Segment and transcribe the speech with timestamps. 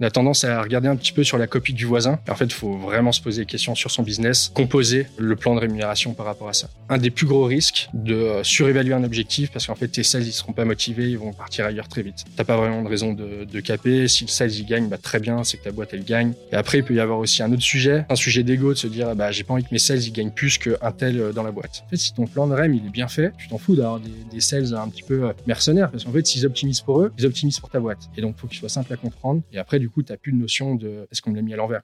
[0.00, 2.20] On a tendance à regarder un petit peu sur la copie du voisin.
[2.28, 5.56] En fait, il faut vraiment se poser des questions sur son business, composer le plan
[5.56, 6.70] de rémunération par rapport à ça.
[6.88, 10.22] Un des plus gros risques de euh, surévaluer un objectif parce qu'en fait, tes sales,
[10.22, 12.24] ils seront pas motivés, ils vont partir ailleurs très vite.
[12.36, 14.06] T'as pas vraiment de raison de, de caper.
[14.06, 16.32] Si le sales, il gagne, bah, très bien, c'est que ta boîte, elle gagne.
[16.52, 18.86] Et après, il peut y avoir aussi un autre sujet, un sujet d'ego, de se
[18.86, 21.42] dire, bah, j'ai pas envie que mes sales, ils gagnent plus qu'un tel euh, dans
[21.42, 21.82] la boîte.
[21.86, 23.98] En fait, si ton plan de REM, il est bien fait, tu t'en fous d'avoir
[23.98, 27.12] des, des, sales un petit peu euh, mercenaires parce qu'en fait, s'ils optimisent pour eux,
[27.18, 28.08] ils optimisent pour ta boîte.
[28.16, 29.42] Et donc, faut qu'il soit simple à comprendre.
[29.52, 31.82] Et après, coup, t'as plus de notion de est-ce qu'on me l'a mis à l'envers.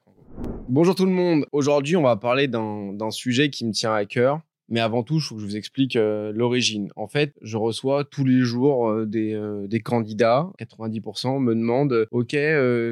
[0.69, 1.47] Bonjour tout le monde.
[1.53, 4.41] Aujourd'hui, on va parler d'un sujet qui me tient à cœur.
[4.69, 6.91] Mais avant tout, je faut que je vous explique euh, l'origine.
[6.97, 12.07] En fait, je reçois tous les jours euh, des, euh, des, candidats, 90% me demandent
[12.11, 12.37] OK,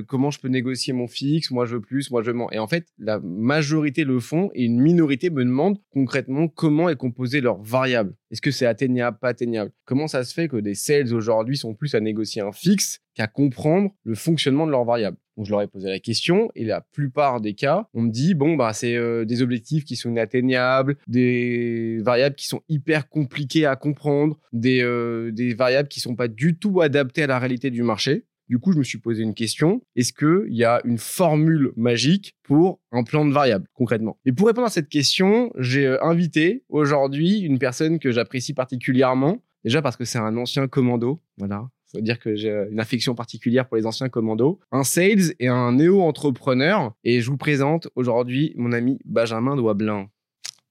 [0.07, 1.51] comment je peux négocier mon fixe?
[1.51, 2.49] Moi, je veux plus, moi, je veux moins.
[2.52, 6.97] Et en fait, la majorité le font et une minorité me demande concrètement comment est
[6.97, 8.15] composée leur variable.
[8.33, 9.73] Est-ce que c'est atteignable, pas atteignable?
[9.85, 13.27] Comment ça se fait que des sales aujourd'hui sont plus à négocier un fixe qu'à
[13.27, 15.19] comprendre le fonctionnement de leur variable?
[15.37, 18.35] Donc je leur ai posé la question et la plupart des cas, on me dit
[18.35, 23.66] bon bah c'est euh, des objectifs qui sont inatteignables, des variables qui sont hyper compliquées
[23.66, 27.83] à comprendre, des, euh, variables qui sont pas du tout adaptées à la réalité du
[27.83, 28.24] marché.
[28.48, 29.82] Du coup, je me suis posé une question.
[29.96, 34.18] Est-ce qu'il y a une formule magique pour un plan de variables, concrètement?
[34.26, 39.43] Et pour répondre à cette question, j'ai euh, invité aujourd'hui une personne que j'apprécie particulièrement.
[39.65, 41.21] Déjà parce que c'est un ancien commando.
[41.38, 45.49] Voilà faut dire que j'ai une affection particulière pour les anciens commandos, un sales et
[45.49, 46.95] un néo-entrepreneur.
[47.04, 50.09] Et je vous présente aujourd'hui mon ami Benjamin Douablin.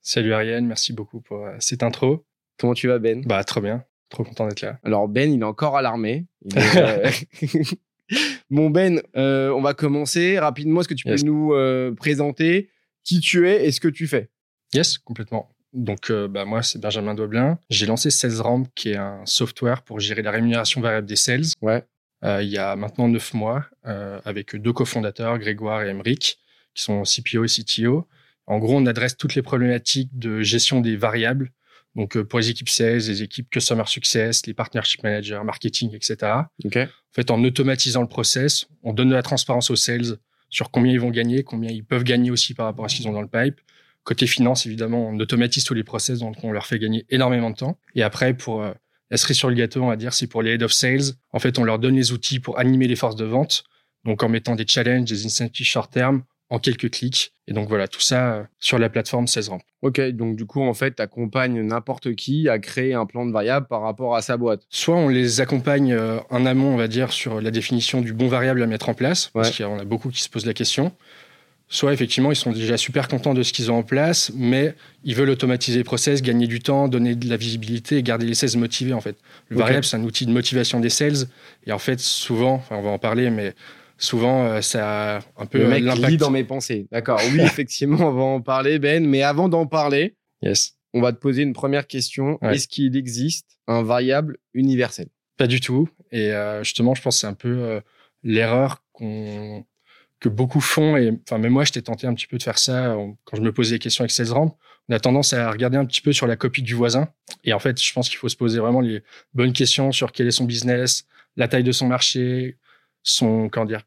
[0.01, 2.25] Salut Ariane, merci beaucoup pour euh, cette intro.
[2.59, 3.23] Comment tu vas Ben?
[3.25, 4.79] Bah très bien, trop content d'être là.
[4.83, 6.25] Alors Ben, il est encore à l'armée.
[6.75, 7.09] Euh,
[8.49, 10.81] bon Ben, euh, on va commencer rapidement.
[10.81, 11.53] Est-ce que tu peux nous
[11.95, 12.69] présenter
[13.03, 14.29] qui tu es et ce que tu fais?
[14.73, 15.49] Yes, complètement.
[15.73, 17.57] Donc, euh, bah, moi, c'est Benjamin Doblin.
[17.69, 21.45] J'ai lancé SalesRamp, qui est un software pour gérer la rémunération variable des sales.
[21.61, 21.83] Ouais.
[22.23, 26.39] Euh, il y a maintenant neuf mois, euh, avec deux cofondateurs, Grégoire et Emeric,
[26.73, 28.07] qui sont CPO et CTO.
[28.47, 31.51] En gros, on adresse toutes les problématiques de gestion des variables.
[31.95, 36.15] Donc, pour les équipes sales, les équipes customer success, les partnership managers, marketing, etc.
[36.63, 36.83] Okay.
[36.83, 40.17] En fait, en automatisant le process, on donne de la transparence aux sales
[40.49, 43.07] sur combien ils vont gagner, combien ils peuvent gagner aussi par rapport à ce qu'ils
[43.07, 43.59] ont dans le pipe
[44.03, 47.55] Côté finance, évidemment, on automatise tous les process, donc on leur fait gagner énormément de
[47.55, 47.77] temps.
[47.93, 48.73] Et après, pour euh,
[49.11, 51.13] la cerise sur le gâteau, on va dire, c'est pour les head of sales.
[51.31, 53.63] En fait, on leur donne les outils pour animer les forces de vente.
[54.03, 57.31] Donc, en mettant des challenges, des incentives short term en quelques clics.
[57.51, 59.59] Et donc, voilà, tout ça euh, sur la plateforme 16 Ramp.
[59.81, 63.33] Ok, donc du coup, en fait, tu accompagnes n'importe qui à créer un plan de
[63.33, 64.61] variable par rapport à sa boîte.
[64.69, 68.29] Soit on les accompagne euh, en amont, on va dire, sur la définition du bon
[68.29, 70.53] variable à mettre en place, parce qu'il y en a beaucoup qui se posent la
[70.53, 70.93] question
[71.73, 74.75] soit effectivement ils sont déjà super contents de ce qu'ils ont en place, mais
[75.05, 78.33] ils veulent automatiser le process, gagner du temps, donner de la visibilité et garder les
[78.33, 79.15] sales motivés en fait.
[79.47, 81.27] Le variable c'est un outil de motivation des sales
[81.65, 83.55] et en fait souvent, enfin, on va en parler, mais
[84.03, 86.87] souvent euh, ça a un peu le mec lit dans mes pensées.
[86.91, 87.21] D'accord.
[87.31, 90.75] Oui effectivement on va en parler Ben, mais avant d'en parler, yes.
[90.93, 92.39] on va te poser une première question.
[92.41, 95.07] Est-ce qu'il existe un variable universel?
[95.37, 95.87] Pas du tout.
[96.11, 97.81] Et euh, justement je pense que c'est un peu euh,
[98.23, 99.65] l'erreur qu'on
[100.21, 100.95] que beaucoup font.
[100.95, 102.95] Et enfin, même moi, j'étais tenté un petit peu de faire ça
[103.25, 104.55] quand je me posais des questions avec SalesRamp.
[104.87, 107.09] On a tendance à regarder un petit peu sur la copie du voisin.
[107.43, 109.03] Et en fait, je pense qu'il faut se poser vraiment les
[109.33, 112.57] bonnes questions sur quel est son business, la taille de son marché,
[113.03, 113.81] son, comment dire,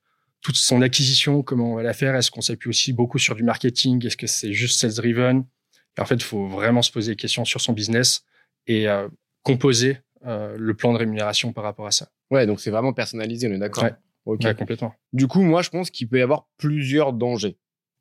[0.44, 2.15] toute son acquisition, comment on va la faire.
[2.15, 4.05] Est-ce qu'on s'appuie aussi beaucoup sur du marketing?
[4.06, 5.44] Est-ce que c'est juste sales driven?
[5.97, 8.25] Et en fait, il faut vraiment se poser des questions sur son business
[8.66, 9.09] et euh,
[9.43, 12.10] composer euh, le plan de rémunération par rapport à ça.
[12.31, 13.88] Ouais, donc c'est vraiment personnalisé, on est d'accord?
[14.27, 14.94] Ok, complètement.
[15.15, 17.56] Du coup, moi, je pense qu'il peut y avoir plusieurs dangers.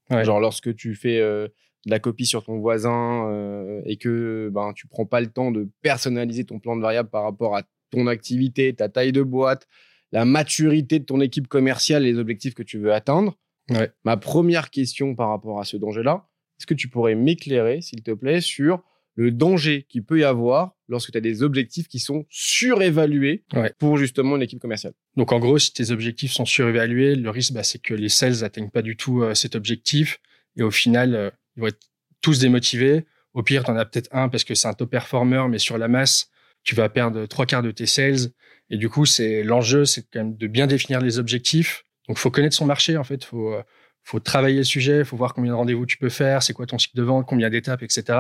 [0.10, 1.48] Genre lorsque tu fais euh,
[1.86, 5.70] de la copie sur ton voisin et que ben tu prends pas le temps de
[5.82, 9.68] personnaliser ton plan de variable par rapport à ton activité, ta taille de boîte,
[10.14, 13.36] la maturité de ton équipe commerciale, les objectifs que tu veux atteindre.
[13.70, 13.92] Ouais.
[14.06, 16.28] Ma première question par rapport à ce danger-là,
[16.60, 18.84] est-ce que tu pourrais m'éclairer, s'il te plaît, sur
[19.16, 23.44] le danger qu'il peut y avoir lorsque tu as des objectifs qui sont surévalués
[23.80, 24.94] pour justement une équipe commerciale?
[25.18, 28.42] Donc en gros, si tes objectifs sont surévalués, le risque, bah, c'est que les sales
[28.42, 30.20] n'atteignent pas du tout euh, cet objectif
[30.58, 31.90] et au final, euh, ils vont être
[32.22, 33.06] tous démotivés.
[33.34, 35.80] Au pire, tu en as peut-être un parce que c'est un top performer, mais sur
[35.80, 36.30] la masse,
[36.64, 38.30] tu vas perdre trois quarts de tes sales.
[38.70, 41.84] Et du coup, c'est l'enjeu, c'est quand même de bien définir les objectifs.
[42.08, 43.24] Donc, faut connaître son marché, en fait.
[43.24, 43.64] Faut, euh,
[44.04, 46.78] faut travailler le sujet, faut voir combien de rendez-vous tu peux faire, c'est quoi ton
[46.78, 48.20] cycle de vente, combien d'étapes, etc.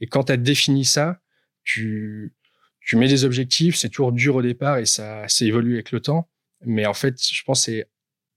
[0.00, 1.20] Et quand tu as défini ça,
[1.64, 2.34] tu,
[2.80, 6.00] tu mets des objectifs, c'est toujours dur au départ et ça, ça évolue avec le
[6.00, 6.28] temps.
[6.64, 7.90] Mais en fait, je pense que c'est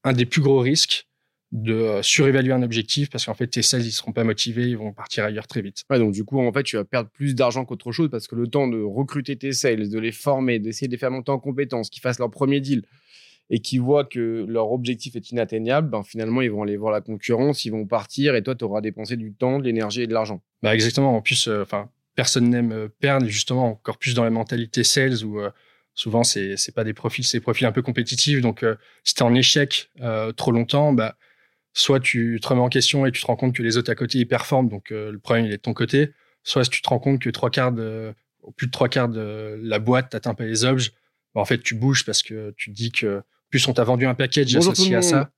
[0.04, 1.08] un des plus gros risques
[1.51, 4.78] de euh, surévaluer un objectif parce qu'en fait tes sales ils seront pas motivés ils
[4.78, 7.34] vont partir ailleurs très vite ouais donc du coup en fait tu vas perdre plus
[7.34, 10.88] d'argent qu'autre chose parce que le temps de recruter tes sales de les former d'essayer
[10.88, 12.84] de les faire monter en compétences qu'ils fassent leur premier deal
[13.50, 17.01] et qui voient que leur objectif est inatteignable, ben finalement ils vont aller voir la
[17.01, 20.13] concurrence, ils vont partir et toi tu auras dépensé du temps, de l'énergie et de
[20.13, 20.42] l'argent.
[20.62, 21.16] Bah exactement.
[21.16, 25.24] En plus, euh, enfin personne n'aime euh, perdre, justement encore plus dans la mentalité sales
[25.24, 25.50] où euh,
[25.96, 28.42] souvent c'est c'est pas des profils, c'est des profils un peu compétitifs.
[28.42, 28.63] Donc
[29.04, 29.90] si t'es en échec
[30.38, 31.16] trop longtemps, bah
[31.79, 33.95] soit tu te remets en question et tu te rends compte que les autres à
[33.95, 36.11] côté ils performent, donc le problème il est de ton côté.
[36.43, 38.13] Soit si tu te rends compte que trois quarts de,
[38.55, 40.91] plus de trois quarts de la boîte t'atteint pas les objets,
[41.33, 44.05] bah, en fait tu bouges parce que tu te dis que plus on t'a vendu
[44.05, 45.31] un package associé à ça.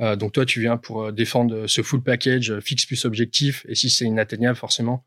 [0.00, 3.64] Euh, donc toi, tu viens pour euh, défendre ce full package euh, fixe plus objectif.
[3.68, 5.04] Et si c'est inatteignable, forcément,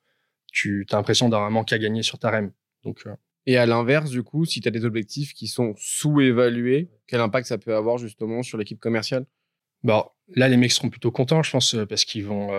[0.51, 2.51] tu as l'impression d'avoir un manque à gagner sur ta REM.
[2.83, 3.03] Donc,
[3.47, 7.47] Et à l'inverse, du coup, si tu as des objectifs qui sont sous-évalués, quel impact
[7.47, 9.25] ça peut avoir justement sur l'équipe commerciale?
[9.85, 10.03] Bon,
[10.35, 12.49] là, les mecs seront plutôt contents, je pense, parce qu'ils vont,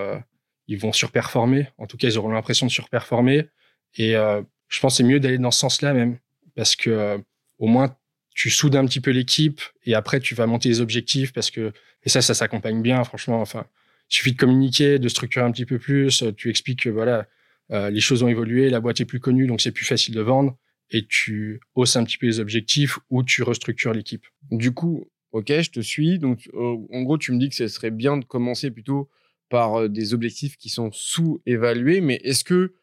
[0.69, 1.69] ils vont surperformer.
[1.77, 3.49] En tout cas, ils auront l'impression de surperformer.
[3.97, 6.19] Et je pense que c'est mieux d'aller dans ce sens-là même,
[6.55, 7.21] parce que
[7.59, 7.97] au moins
[8.37, 11.73] tu soudes un petit peu l'équipe et après tu vas monter les objectifs parce que
[12.05, 13.67] et ça ça s'accompagne bien franchement enfin
[14.11, 17.27] il suffit de communiquer de structurer un petit peu plus tu expliques que voilà
[17.73, 20.21] euh, les choses ont évolué la boîte est plus connue donc c'est plus facile de
[20.21, 20.57] vendre
[20.91, 25.61] et tu hausses un petit peu les objectifs ou tu restructures l'équipe du coup ok
[25.61, 28.25] je te suis donc euh, en gros tu me dis que ce serait bien de
[28.25, 29.09] commencer plutôt
[29.49, 32.75] par euh, des objectifs qui sont sous-évalués mais est-ce que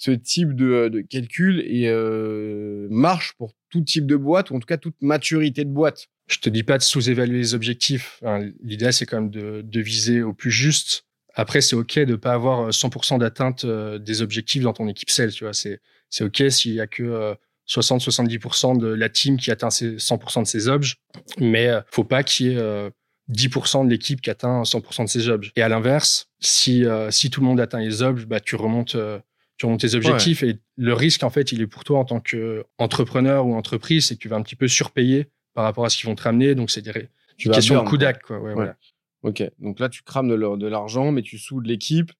[0.00, 4.66] ce type de, de calcul euh, marche pour tout type de boîte ou en tout
[4.66, 6.08] cas toute maturité de boîte?
[6.26, 8.22] Je te dis pas de sous-évaluer les objectifs.
[8.62, 11.04] L'idée, c'est quand même de, viser au plus juste.
[11.34, 15.32] Après, c'est OK de pas avoir 100% d'atteinte euh, des objectifs dans ton équipe sales.
[15.52, 17.36] C'est OK s'il y a que
[17.70, 20.96] 60-70% euh, de la team qui atteint 100% de ses objets.
[21.38, 22.90] Mais faut pas qu'il y ait
[23.30, 25.52] 10% de l'équipe qui atteint 100% de ses objets.
[25.56, 28.96] Et à l'inverse, si, si tout le monde atteint les objets, bah, tu remontes
[29.60, 30.42] sur tes objectifs.
[30.42, 34.16] Et le risque, en fait, il est pour toi en tant qu'entrepreneur ou entreprise, c'est
[34.16, 36.54] que tu vas un petit peu surpayer par rapport à ce qu'ils vont te ramener.
[36.54, 37.96] Donc, c'est des, tu questions de coup.
[38.34, 38.70] Ouais,
[39.22, 39.42] Ok.
[39.58, 42.12] Donc là, tu crames de l'argent, mais tu soudes l'équipe.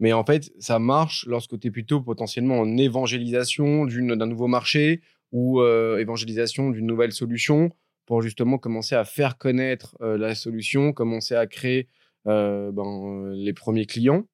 [0.00, 5.00] Mais en fait, ça marche lorsque tu es plutôt potentiellement en évangélisation d'un nouveau marché
[5.32, 7.70] ou euh, évangélisation d'une nouvelle solution
[8.06, 11.88] pour justement commencer à faire connaître euh, la solution, commencer à créer
[12.26, 14.24] euh, ben, les premiers clients.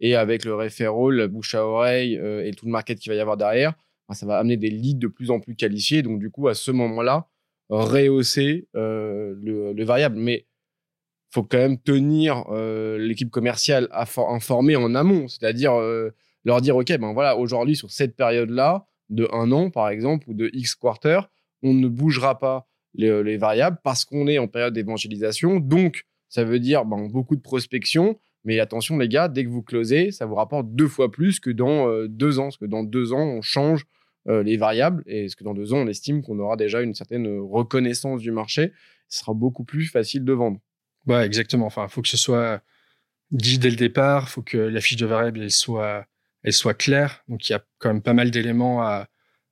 [0.00, 3.20] Et avec le referral, la bouche à oreille et tout le market qu'il va y
[3.20, 3.74] avoir derrière,
[4.08, 6.02] ben, ça va amener des leads de plus en plus qualifiés.
[6.02, 7.28] Donc, du coup, à ce moment-là,
[7.68, 10.16] rehausser le, le, variable.
[10.16, 10.46] Mais
[11.30, 15.72] faut quand même tenir euh, l'équipe commerciale informée en amont, c'est-à-dire
[16.44, 20.34] leur dire, OK, ben voilà, aujourd'hui, sur cette période-là, de un an, par exemple, ou
[20.34, 21.20] de X quarter,
[21.62, 25.58] on ne bougera pas les, les variables parce qu'on est en période d'évangélisation.
[25.58, 29.62] Donc, ça veut dire ben, beaucoup de prospection mais attention, les gars, dès que vous
[29.62, 32.44] closez, ça vous rapporte deux fois plus que dans euh, deux ans.
[32.44, 33.84] Parce que dans deux ans, on change
[34.28, 35.02] euh, les variables.
[35.06, 38.32] Et ce que dans deux ans, on estime qu'on aura déjà une certaine reconnaissance du
[38.32, 38.72] marché.
[39.08, 40.58] Ce sera beaucoup plus facile de vendre.
[41.06, 41.66] Ouais, exactement.
[41.66, 42.62] Enfin, il faut que ce soit
[43.30, 44.24] dit dès le départ.
[44.28, 46.06] Il faut que la fiche de variable elle soit,
[46.42, 47.24] elle soit claire.
[47.28, 49.08] Donc, il y a quand même pas mal d'éléments à,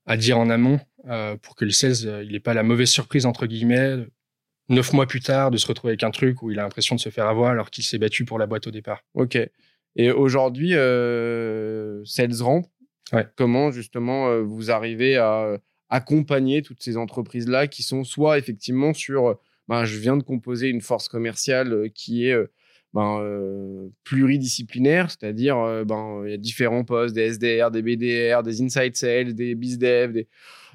[0.06, 3.26] à dire en amont euh, pour que le 16 il n'ait pas la mauvaise surprise,
[3.26, 4.06] entre guillemets,
[4.68, 7.00] neuf mois plus tard de se retrouver avec un truc où il a l'impression de
[7.00, 9.02] se faire avoir alors qu'il s'est battu pour la boîte au départ.
[9.14, 9.38] Ok.
[9.96, 12.62] Et aujourd'hui, euh, SalesRamp,
[13.36, 15.58] comment justement euh, vous arrivez à euh,
[15.88, 19.38] accompagner toutes ces entreprises-là qui sont soit effectivement sur,
[19.68, 22.36] ben, je viens de composer une force commerciale euh, qui est
[22.94, 23.22] ben,
[24.04, 25.56] pluridisciplinaire, c'est-à-dire
[25.86, 30.12] ben, il y a différents postes, des SDR, des BDR, des inside sales, des bizdev,
[30.12, 30.28] des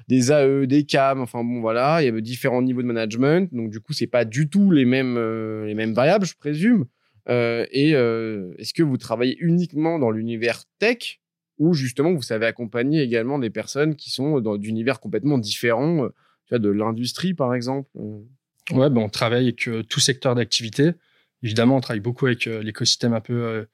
[0.08, 3.70] des AE, des CAM, enfin bon voilà, il y avait différents niveaux de management, donc
[3.70, 6.86] du coup c'est pas du tout les mêmes euh, les mêmes variables, je présume.
[7.30, 11.20] Euh, et euh, est-ce que vous travaillez uniquement dans l'univers tech
[11.58, 16.08] ou justement vous savez accompagner également des personnes qui sont dans d'univers complètement différents,
[16.50, 17.88] de l'industrie par exemple
[18.70, 20.92] Ouais, ben on travaille avec tout secteur d'activité.
[21.42, 23.66] Évidemment, on travaille beaucoup avec l'écosystème un peu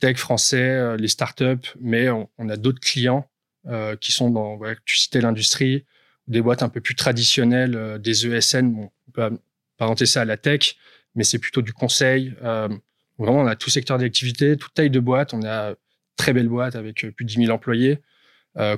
[0.00, 3.28] tech français, les startups, mais on, a d'autres clients
[3.66, 5.84] euh, qui sont dans, ouais, tu citais l'industrie,
[6.26, 9.38] des boîtes un peu plus traditionnelles, euh, des ESN, bon, on peut
[9.76, 10.76] apparenter ça à la tech,
[11.14, 12.34] mais c'est plutôt du conseil.
[12.42, 12.68] Euh,
[13.18, 15.34] vraiment, on a tout secteur d'activité, toute taille de boîte.
[15.34, 15.74] On a
[16.16, 17.98] très belle boîte avec plus de 10 000 employés,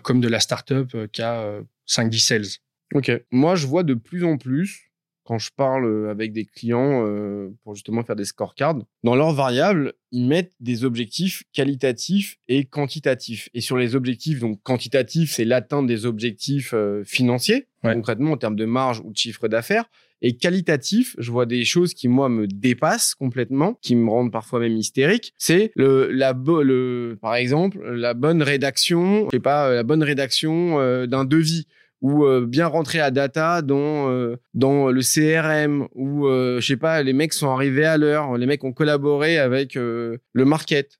[0.02, 2.46] comme de la startup qui a 5-10 sales.
[2.92, 3.10] Ok.
[3.30, 4.89] Moi, je vois de plus en plus
[5.30, 9.32] quand je parle euh, avec des clients euh, pour justement faire des scorecards, dans leurs
[9.32, 13.48] variables, ils mettent des objectifs qualitatifs et quantitatifs.
[13.54, 18.56] Et sur les objectifs, donc quantitatifs, c'est l'atteinte des objectifs euh, financiers, concrètement en termes
[18.56, 19.84] de marge ou de chiffre d'affaires.
[20.20, 24.58] Et qualitatif, je vois des choses qui moi me dépassent complètement, qui me rendent parfois
[24.58, 25.32] même hystérique.
[25.38, 31.06] C'est le, la, le, par exemple, la bonne rédaction, je sais pas, la bonne rédaction
[31.06, 31.68] d'un devis
[32.00, 36.76] ou euh, bien rentrer à data dans euh, dans le CRM ou euh, je sais
[36.76, 40.98] pas les mecs sont arrivés à l'heure les mecs ont collaboré avec le market.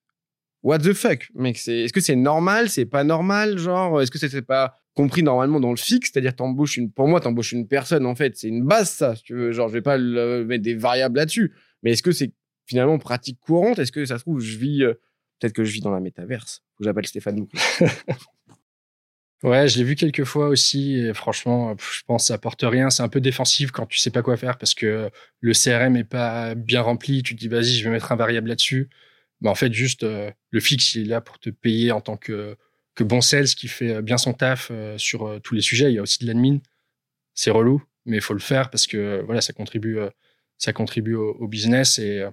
[0.62, 4.42] What the fuck mec est-ce que c'est normal c'est pas normal genre est-ce que c'est
[4.42, 8.14] pas compris normalement dans le fixe c'est-à-dire t'embauches une pour moi t'embauches une personne en
[8.14, 11.16] fait c'est une base ça si tu veux genre je vais pas mettre des variables
[11.16, 12.34] là-dessus mais est-ce que c'est
[12.66, 14.84] finalement pratique courante est-ce que ça se trouve je vis
[15.38, 17.46] peut-être que je vis dans la métaverse j'appelle Stéphane
[19.42, 20.96] Ouais, je l'ai vu quelques fois aussi.
[20.98, 22.90] Et franchement, je pense que ça apporte rien.
[22.90, 26.04] C'est un peu défensif quand tu sais pas quoi faire parce que le CRM est
[26.04, 27.22] pas bien rempli.
[27.22, 28.90] Tu te dis, vas-y, je vais mettre un variable là-dessus.
[29.40, 32.16] Mais en fait, juste, euh, le fixe, il est là pour te payer en tant
[32.16, 32.56] que,
[32.94, 35.90] que bon sales qui fait euh, bien son taf euh, sur tous les sujets.
[35.90, 36.58] Il y a aussi de l'admin.
[37.34, 39.98] C'est relou, mais il faut le faire parce que voilà, ça contribue,
[40.58, 41.98] ça contribue au, business.
[41.98, 42.26] Et,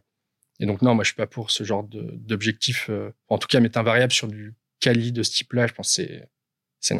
[0.59, 2.89] et donc, non, moi, je suis pas pour ce genre d'objectif.
[3.29, 6.03] en tout cas, mettre un variable sur du quali de ce type-là, je pense que
[6.03, 6.27] c'est
[6.79, 6.95] c'est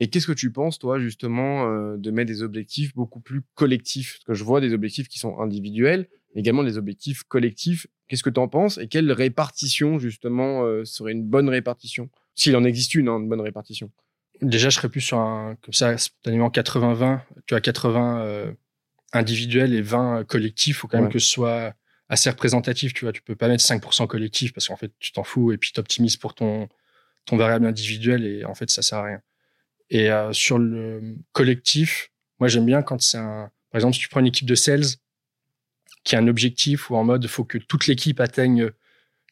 [0.00, 4.14] Et qu'est-ce que tu penses, toi, justement, euh, de mettre des objectifs beaucoup plus collectifs?
[4.14, 7.86] Parce que je vois des objectifs qui sont individuels, mais également des objectifs collectifs.
[8.06, 8.78] Qu'est-ce que tu en penses?
[8.78, 12.10] Et quelle répartition, justement, euh, serait une bonne répartition?
[12.34, 13.90] S'il en existe une, hein, une bonne répartition.
[14.40, 17.20] Déjà, je serais plus sur un, comme ça, spontanément 80-20.
[17.46, 18.52] Tu as 80 euh,
[19.12, 20.76] individuels et 20 collectifs.
[20.76, 21.74] Il faut quand même que ce soit
[22.08, 22.94] assez représentatif.
[22.94, 25.58] Tu vois, tu peux pas mettre 5% collectif parce qu'en fait, tu t'en fous et
[25.58, 26.68] puis tu optimises pour ton,
[27.28, 29.20] ton variable individuel et en fait ça sert à rien.
[29.90, 34.08] Et euh, sur le collectif, moi j'aime bien quand c'est un, par exemple si tu
[34.08, 34.84] prends une équipe de sales
[36.04, 38.70] qui a un objectif ou en mode faut que toute l'équipe atteigne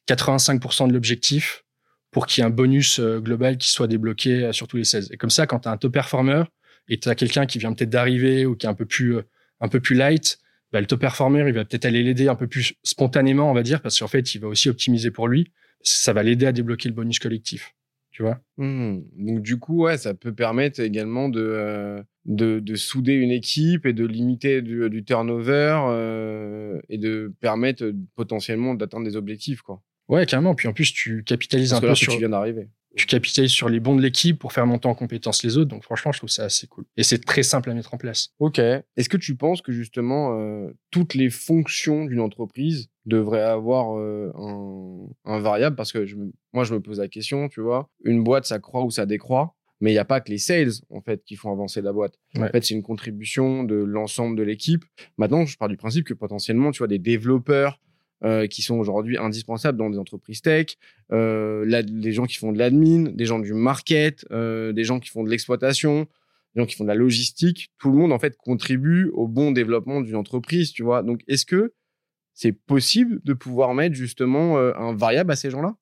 [0.08, 1.64] 85% de l'objectif
[2.10, 4.84] pour qu'il y ait un bonus euh, global qui soit débloqué euh, sur tous les
[4.84, 5.04] sales.
[5.10, 6.44] Et comme ça, quand tu as un top performer
[6.88, 9.16] et tu as quelqu'un qui vient peut-être d'arriver ou qui est un peu plus,
[9.60, 10.38] un peu plus light,
[10.72, 13.62] bah, le top performer, il va peut-être aller l'aider un peu plus spontanément, on va
[13.62, 15.52] dire, parce qu'en fait, il va aussi optimiser pour lui.
[15.82, 17.75] Ça va l'aider à débloquer le bonus collectif
[18.16, 18.40] tu vois?
[18.56, 19.00] Mmh.
[19.18, 23.84] Donc du coup, ouais, ça peut permettre également de, euh, de, de, souder une équipe
[23.84, 29.60] et de limiter du, du turnover euh, et de permettre euh, potentiellement d'atteindre des objectifs,
[29.60, 29.82] quoi.
[30.08, 30.54] Ouais, carrément.
[30.54, 32.10] Puis en plus, tu capitalises un peu sur.
[32.10, 35.42] Tu viens d'arriver tu capitalises sur les bons de l'équipe pour faire monter en compétence
[35.42, 35.68] les autres.
[35.68, 36.86] Donc franchement, je trouve ça assez cool.
[36.96, 38.30] Et c'est très simple à mettre en place.
[38.38, 38.58] Ok.
[38.58, 44.32] Est-ce que tu penses que justement euh, toutes les fonctions d'une entreprise devraient avoir euh,
[44.36, 46.16] un, un, variable Parce que je,
[46.52, 49.54] moi, je me pose la question, tu vois, une boîte, ça croît ou ça décroît.
[49.80, 52.14] Mais il n'y a pas que les sales, en fait, qui font avancer la boîte.
[52.38, 54.82] En fait, c'est une contribution de l'ensemble de l'équipe.
[55.18, 57.78] Maintenant, je pars du principe que potentiellement, tu vois, des développeurs,
[58.24, 60.78] euh, qui sont aujourd'hui indispensables dans des entreprises tech,
[61.12, 65.10] euh, les gens qui font de l'admin, des gens du market, euh, des gens qui
[65.10, 66.06] font de l'exploitation,
[66.54, 67.68] des gens qui font de la logistique.
[67.78, 71.02] Tout le monde en fait contribue au bon développement d'une entreprise, tu vois.
[71.02, 71.74] Donc est-ce que
[72.36, 75.74] c'est possible de pouvoir mettre justement euh, un variable à ces gens-là?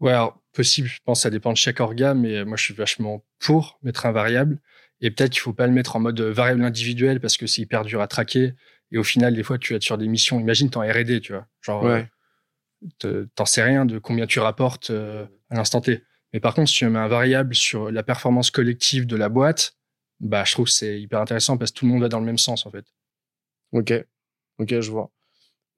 [0.00, 0.88] Ouais, alors possible.
[0.88, 4.06] Je pense que ça dépend de chaque organe, mais moi je suis vachement pour mettre
[4.06, 4.60] un variable.
[5.00, 7.84] Et peut-être qu'il faut pas le mettre en mode variable individuel parce que c'est hyper
[7.84, 8.54] dur à traquer.
[8.90, 10.40] Et au final, des fois, tu vas sur des missions.
[10.40, 11.46] Imagine, t'es en R&D, tu vois.
[11.60, 11.84] Genre,
[13.04, 16.02] euh, t'en sais rien de combien tu rapportes euh, à l'instant T.
[16.32, 19.76] Mais par contre, si tu mets un variable sur la performance collective de la boîte,
[20.20, 22.26] bah, je trouve que c'est hyper intéressant parce que tout le monde va dans le
[22.26, 22.84] même sens, en fait.
[23.72, 23.92] Ok.
[24.58, 25.10] Ok, je vois.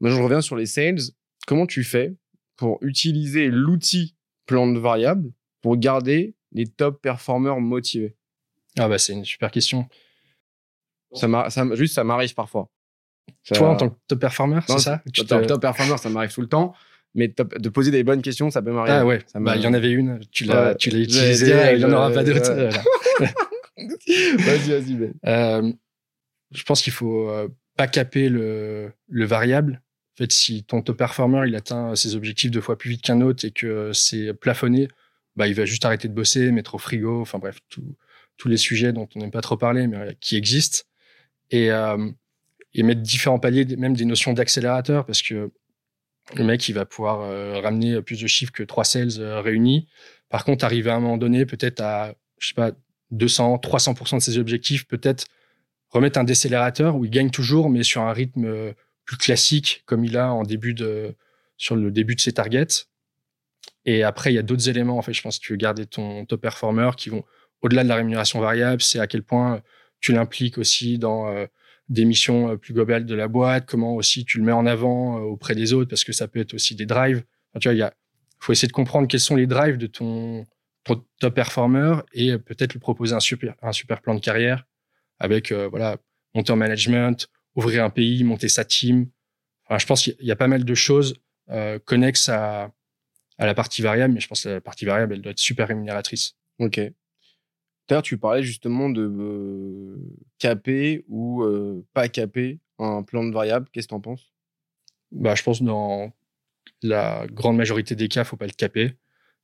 [0.00, 0.98] Moi, je reviens sur les sales.
[1.46, 2.14] Comment tu fais
[2.56, 4.14] pour utiliser l'outil
[4.46, 8.16] plan de variables pour garder les top performers motivés?
[8.78, 9.88] Ah, bah, c'est une super question.
[11.12, 12.70] Ça, ça juste, ça m'arrive parfois.
[13.44, 15.02] Toi, en tant que top performer, c'est ça?
[15.26, 16.74] top, top performer, ça m'arrive tout le temps.
[17.14, 18.96] Mais de poser des bonnes questions, ça peut m'arriver.
[18.98, 21.84] Ah ouais, bah, il y en avait une, tu l'as, tu l'as utilisée, il n'y
[21.84, 22.52] en aura pas d'autres.
[24.44, 24.94] vas-y, vas-y.
[24.94, 25.14] Ben.
[25.26, 25.72] Euh,
[26.52, 29.82] je pense qu'il faut euh, pas caper le, le variable.
[30.28, 33.50] Si ton top performer il atteint ses objectifs deux fois plus vite qu'un autre et
[33.50, 34.88] que c'est plafonné,
[35.36, 38.92] bah, il va juste arrêter de bosser, mettre au frigo, enfin bref, tous les sujets
[38.92, 40.80] dont on n'aime pas trop parler, mais qui existent.
[41.50, 42.10] Et, euh,
[42.74, 45.50] et mettre différents paliers, même des notions d'accélérateur, parce que
[46.34, 49.88] le mec, il va pouvoir euh, ramener plus de chiffres que trois sales euh, réunis.
[50.28, 52.72] Par contre, arriver à un moment donné, peut-être à, je sais pas,
[53.10, 55.26] 200, 300% de ses objectifs, peut-être
[55.88, 58.72] remettre un décélérateur où il gagne toujours, mais sur un rythme euh,
[59.16, 61.14] classique, comme il a en début de,
[61.56, 62.86] sur le début de ses targets.
[63.84, 65.86] Et après, il y a d'autres éléments, en fait, je pense que tu veux garder
[65.86, 67.24] ton top performer qui vont
[67.62, 69.62] au-delà de la rémunération variable, c'est à quel point
[70.00, 71.46] tu l'impliques aussi dans
[71.90, 75.18] des missions euh, plus globales de la boîte, comment aussi tu le mets en avant
[75.18, 77.22] euh, auprès des autres, parce que ça peut être aussi des drives.
[77.60, 77.92] tu vois, il y a,
[78.38, 80.46] faut essayer de comprendre quels sont les drives de ton,
[80.84, 84.64] top performer et euh, peut-être lui proposer un super, un super plan de carrière
[85.18, 85.98] avec, voilà,
[86.34, 89.08] monter en management, ouvrir un pays, monter sa team.
[89.64, 91.14] Enfin, je pense qu'il y a pas mal de choses
[91.50, 92.72] euh, connexes à,
[93.38, 95.68] à la partie variable, mais je pense que la partie variable, elle doit être super
[95.68, 96.36] rémunératrice.
[96.58, 96.80] Ok.
[97.88, 99.96] D'ailleurs, tu parlais justement de euh,
[100.38, 103.68] caper ou euh, pas caper un plan de variable.
[103.72, 104.32] Qu'est-ce que tu en penses?
[105.10, 106.12] Bah, Je pense que dans
[106.82, 108.92] la grande majorité des cas, faut pas le caper.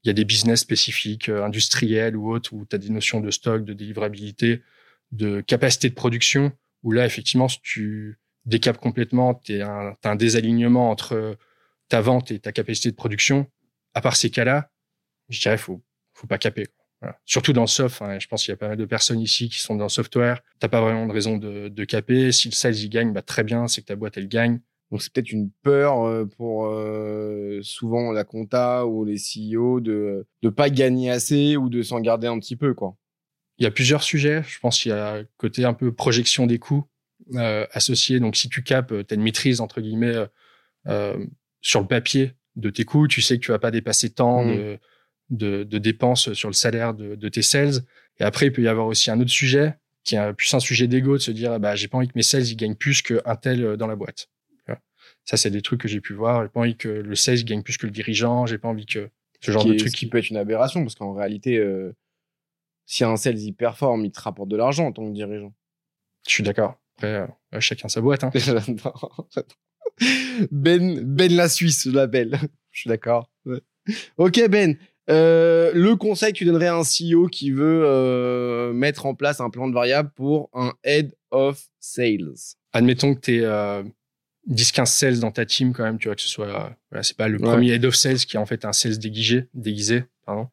[0.05, 3.21] Il y a des business spécifiques, euh, industriels ou autres, où tu as des notions
[3.21, 4.63] de stock, de délivrabilité,
[5.11, 6.53] de capacité de production,
[6.83, 11.37] où là, effectivement, si tu décapes complètement, tu as un désalignement entre
[11.89, 13.47] ta vente et ta capacité de production.
[13.95, 14.71] À part ces cas-là,
[15.29, 15.83] je dirais, faut,
[16.15, 16.67] faut pas caper.
[17.25, 19.49] Surtout dans le soft, hein, je pense qu'il y a pas mal de personnes ici
[19.49, 20.43] qui sont dans le software.
[20.59, 22.33] T'as pas vraiment de raison de, de caper.
[22.33, 24.61] Si le sales y gagne, bah très bien, c'est que ta boîte elle gagne.
[24.91, 30.27] Donc c'est peut-être une peur euh, pour euh, souvent la compta ou les CEO de
[30.43, 32.97] de pas gagner assez ou de s'en garder un petit peu quoi.
[33.59, 34.43] Il y a plusieurs sujets.
[34.47, 36.87] Je pense qu'il y a côté un peu projection des coûts
[37.35, 38.21] euh, associés.
[38.21, 40.15] Donc si tu capes, tu as une maîtrise entre guillemets
[40.87, 41.27] euh,
[41.61, 43.09] sur le papier de tes coûts.
[43.09, 44.57] Tu sais que tu vas pas dépasser tant mmh.
[44.57, 44.79] de
[45.29, 47.81] de, de, dépenses sur le salaire de, de, tes sales.
[48.21, 50.87] Et après, il peut y avoir aussi un autre sujet qui est plus un sujet
[50.87, 53.35] d'ego de se dire, bah, j'ai pas envie que mes sales ils gagnent plus qu'un
[53.35, 54.29] tel euh, dans la boîte.
[55.25, 56.43] Ça, c'est des trucs que j'ai pu voir.
[56.45, 58.47] J'ai pas envie que le sales gagne plus que le dirigeant.
[58.47, 59.11] J'ai pas envie que
[59.41, 61.93] ce genre de truc qui peut être une aberration parce qu'en réalité, euh,
[62.87, 65.53] si un sales il performe, il te rapporte de l'argent en tant que dirigeant.
[66.27, 66.81] Je suis d'accord.
[66.97, 68.25] Après, euh, chacun sa boîte.
[68.25, 68.31] Hein.
[70.51, 72.39] ben, Ben la Suisse, je l'appelle.
[72.71, 73.31] je suis d'accord.
[74.17, 74.77] Ok Ben,
[75.11, 79.41] euh, le conseil que tu donnerais à un CEO qui veut euh, mettre en place
[79.41, 82.35] un plan de variable pour un head of sales?
[82.73, 83.85] Admettons que tu es
[84.49, 87.29] 10-15 sales dans ta team quand même, tu vois, que ce soit, voilà, c'est pas
[87.29, 90.49] le premier head of sales qui est en fait un sales déguisé, déguisé, pardon.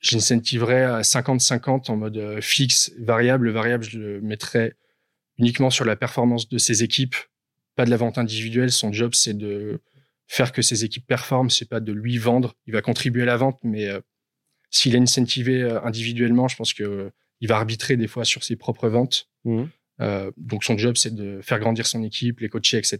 [0.00, 3.46] J'incentiverais à 50-50 en mode euh, fixe, variable.
[3.46, 4.74] Le variable, je le mettrais
[5.38, 7.16] uniquement sur la performance de ses équipes,
[7.74, 8.70] pas de la vente individuelle.
[8.70, 9.80] Son job, c'est de
[10.28, 12.54] faire que ses équipes performent, c'est pas de lui vendre.
[12.66, 14.00] Il va contribuer à la vente, mais euh,
[14.70, 18.44] s'il est incentivé euh, individuellement, je pense que euh, il va arbitrer des fois sur
[18.44, 19.28] ses propres ventes.
[19.44, 19.64] Mmh.
[20.36, 22.98] donc son job, c'est de faire grandir son équipe, les coacher, etc.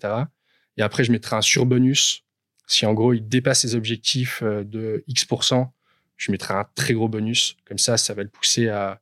[0.76, 2.22] Et après, je mettrai un surbonus.
[2.68, 5.74] Si en gros, il dépasse ses objectifs de X%,
[6.18, 7.56] je mettrai un très gros bonus.
[7.64, 9.00] Comme ça, ça va le pousser à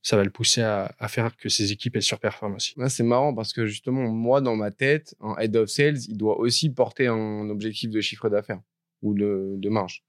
[0.00, 2.74] ça va le pousser à, faire que ses équipes elles surperforment aussi.
[2.88, 6.38] c'est marrant parce que justement, moi, dans ma tête, un head of sales, il doit
[6.38, 8.60] aussi porter un objectif de chiffre d'affaires
[9.02, 10.04] ou de, marge.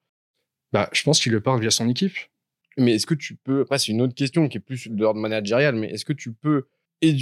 [0.71, 2.15] Bah, je pense qu'il le porte via son équipe.
[2.77, 5.19] Mais est-ce que tu peux, après, c'est une autre question qui est plus de l'ordre
[5.19, 6.67] managérial, mais est-ce que tu peux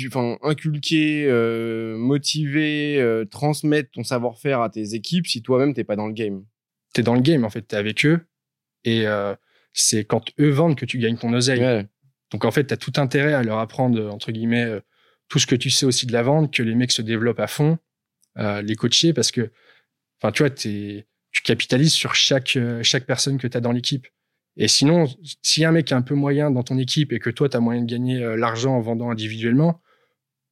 [0.08, 5.96] enfin, inculquer, euh, motiver, euh, transmettre ton savoir-faire à tes équipes si toi-même t'es pas
[5.96, 6.46] dans le game?
[6.94, 8.20] Tu es dans le game, en fait, tu es avec eux
[8.88, 9.36] et euh,
[9.74, 11.86] c'est quand eux vendent que tu gagnes ton oseille.
[12.32, 14.80] Donc en fait, tu as tout intérêt à leur apprendre, entre guillemets, euh,
[15.28, 17.48] tout ce que tu sais aussi de la vente, que les mecs se développent à
[17.48, 17.78] fond,
[18.38, 19.52] euh, les coacher, parce que,
[20.20, 21.06] enfin, tu vois, tu
[21.44, 24.08] capitalises sur chaque, euh, chaque personne que tu as dans l'équipe.
[24.56, 25.06] Et sinon,
[25.58, 27.58] y a un mec est un peu moyen dans ton équipe et que toi, tu
[27.58, 29.84] as moyen de gagner l'argent en vendant individuellement,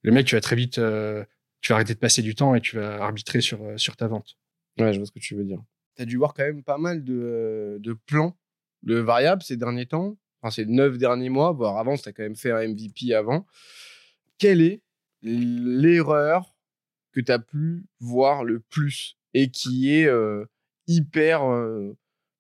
[0.04, 2.76] le mec, tu vas très vite, tu vas arrêter de passer du temps et tu
[2.76, 4.38] vas arbitrer sur, sur ta vente.
[4.78, 5.60] Ouais, je vois ce que tu veux dire.
[5.96, 8.38] Tu as dû voir quand même pas mal de, de plans
[8.84, 10.18] de variables ces derniers temps
[10.50, 13.46] ces neuf derniers mois, voire avant, tu as quand même fait un MVP avant.
[14.38, 14.82] Quelle est
[15.22, 16.56] l'erreur
[17.12, 20.46] que tu as pu voir le plus et qui est euh,
[20.88, 21.98] hyper euh,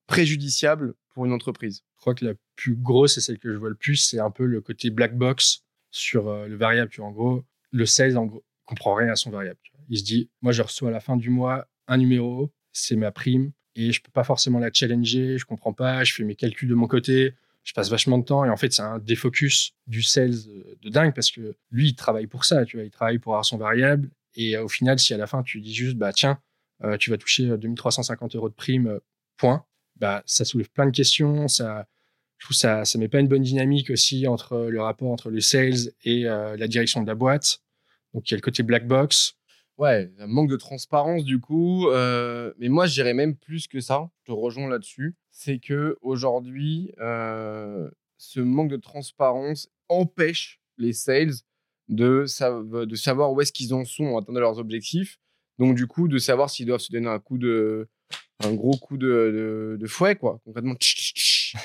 [0.07, 1.83] préjudiciable pour une entreprise?
[1.95, 4.31] Je crois que la plus grosse et celle que je vois le plus, c'est un
[4.31, 6.91] peu le côté black box sur euh, le variable.
[6.99, 9.59] en gros, le sales, en gros, comprend rien à son variable.
[9.89, 13.11] Il se dit, moi, je reçois à la fin du mois un numéro, c'est ma
[13.11, 16.69] prime, et je peux pas forcément la challenger, je comprends pas, je fais mes calculs
[16.69, 17.33] de mon côté,
[17.65, 20.35] je passe vachement de temps et en fait c'est un défocus du sales
[20.81, 23.43] de dingue parce que lui il travaille pour ça tu vois il travaille pour avoir
[23.43, 26.39] son variable et euh, au final si à la fin tu dis juste bah tiens
[26.83, 28.99] euh, tu vas toucher 2350 euh, euros de prime
[29.37, 31.87] point bah ça soulève plein de questions ça
[32.37, 35.41] je trouve ça ça met pas une bonne dynamique aussi entre le rapport entre le
[35.41, 37.61] sales et la direction de la boîte.
[38.13, 39.34] Donc il y a le côté black box
[39.77, 41.87] Ouais, un manque de transparence du coup.
[42.57, 44.09] mais moi, j'irais même plus que ça.
[44.21, 51.33] Je te rejoins là-dessus c'est que aujourd'hui, euh, ce manque de transparence empêche les sales
[51.89, 55.19] de, savoir où est-ce qu'ils en sont en attendant leurs objectifs.
[55.59, 57.89] Donc, du coup, de savoir s'ils doivent se donner un coup de,
[58.45, 60.75] un gros coup de, fouet, quoi, concrètement.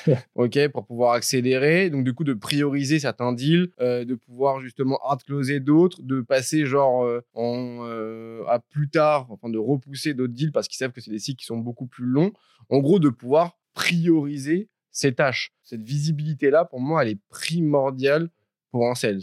[0.34, 1.90] ok, pour pouvoir accélérer.
[1.90, 6.20] Donc, du coup, de prioriser certains deals, euh, de pouvoir justement hard closer d'autres, de
[6.20, 7.82] passer genre euh, en,
[8.46, 11.40] à plus tard, enfin, de repousser d'autres deals parce qu'ils savent que c'est des cycles
[11.40, 12.32] qui sont beaucoup plus longs.
[12.68, 15.52] En gros, de pouvoir prioriser ses tâches.
[15.62, 18.28] Cette visibilité-là, pour moi, elle est primordiale
[18.70, 19.20] pour un sales.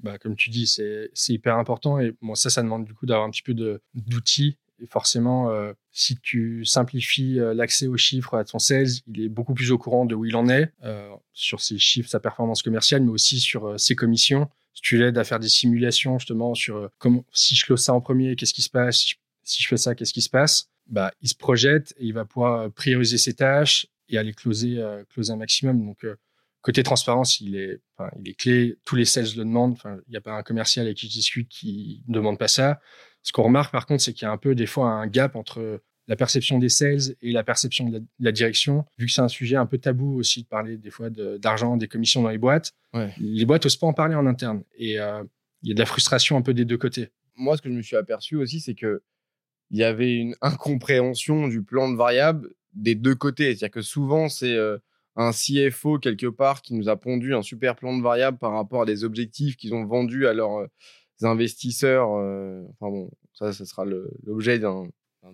[0.00, 1.98] Bah, comme tu dis, c'est hyper important.
[2.00, 3.54] Et moi, ça, ça demande du coup d'avoir un petit peu
[3.94, 9.22] d'outils Et forcément, euh, si tu simplifies euh, l'accès aux chiffres à ton sales, il
[9.22, 12.20] est beaucoup plus au courant de où il en est euh, sur ses chiffres, sa
[12.20, 14.48] performance commerciale, mais aussi sur ses commissions.
[14.72, 18.00] Si tu l'aides à faire des simulations justement sur comment, si je close ça en
[18.00, 19.14] premier, qu'est-ce qui se passe?
[19.42, 20.70] Si je, fais ça, qu'est-ce qui se passe?
[20.86, 25.32] Bah, il se projette et il va pouvoir prioriser ses tâches et aller closer, closer
[25.32, 25.84] un maximum.
[25.84, 26.04] Donc
[26.62, 27.80] Côté transparence, il est,
[28.18, 28.76] il est clé.
[28.84, 29.72] Tous les sales le demandent.
[29.72, 32.48] Enfin, il n'y a pas un commercial avec qui je discute qui ne demande pas
[32.48, 32.80] ça.
[33.22, 35.36] Ce qu'on remarque, par contre, c'est qu'il y a un peu, des fois, un gap
[35.36, 38.84] entre la perception des sales et la perception de la, direction.
[38.98, 41.86] Vu que c'est un sujet un peu tabou aussi de parler, des fois, d'argent, des
[41.86, 42.72] commissions dans les boîtes.
[43.18, 44.64] Les boîtes n'osent pas en parler en interne.
[44.76, 45.22] Et euh,
[45.62, 47.10] il y a de la frustration un peu des deux côtés.
[47.36, 49.02] Moi, ce que je me suis aperçu aussi, c'est que
[49.70, 53.54] il y avait une incompréhension du plan de variable des deux côtés.
[53.54, 54.78] C'est-à-dire que souvent, c'est euh,
[55.14, 58.82] un CFO quelque part qui nous a pondu un super plan de variable par rapport
[58.82, 60.66] à des objectifs qu'ils ont vendus à leurs euh,
[61.26, 62.10] investisseurs.
[62.14, 63.84] Euh, enfin bon, ça, ce sera
[64.24, 64.88] l'objet d'un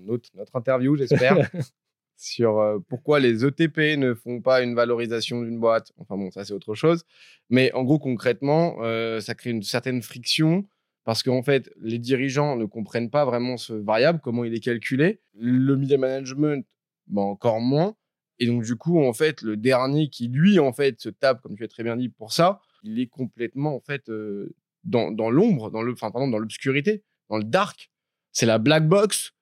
[0.08, 1.36] autre notre interview, j'espère,
[2.16, 5.92] sur euh, pourquoi les ETP ne font pas une valorisation d'une boîte.
[5.98, 7.04] Enfin bon, ça c'est autre chose.
[7.50, 8.76] Mais en gros, concrètement,
[9.20, 10.66] ça crée une certaine friction
[11.06, 15.20] parce qu'en fait, les dirigeants ne comprennent pas vraiment ce variable, comment il est calculé.
[15.38, 16.66] Le media management,
[17.06, 17.94] ben, encore moins.
[18.40, 21.56] Et donc, du coup, en fait, le dernier qui, lui, en fait, se tape, comme
[21.56, 24.52] tu as très bien dit, pour ça, il est complètement, en fait, euh,
[24.86, 27.90] dans, l'ombre, dans le, pardon, dans l'obscurité, dans le dark.
[28.32, 29.32] C'est la black box,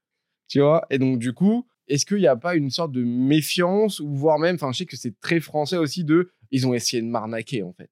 [0.48, 0.86] tu vois.
[0.90, 4.38] Et donc, du coup, est-ce qu'il n'y a pas une sorte de méfiance ou voire
[4.38, 7.62] même, enfin, je sais que c'est très français aussi de, ils ont essayé de m'arnaquer,
[7.62, 7.90] en fait.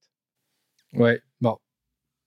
[0.92, 1.58] Ouais, bon,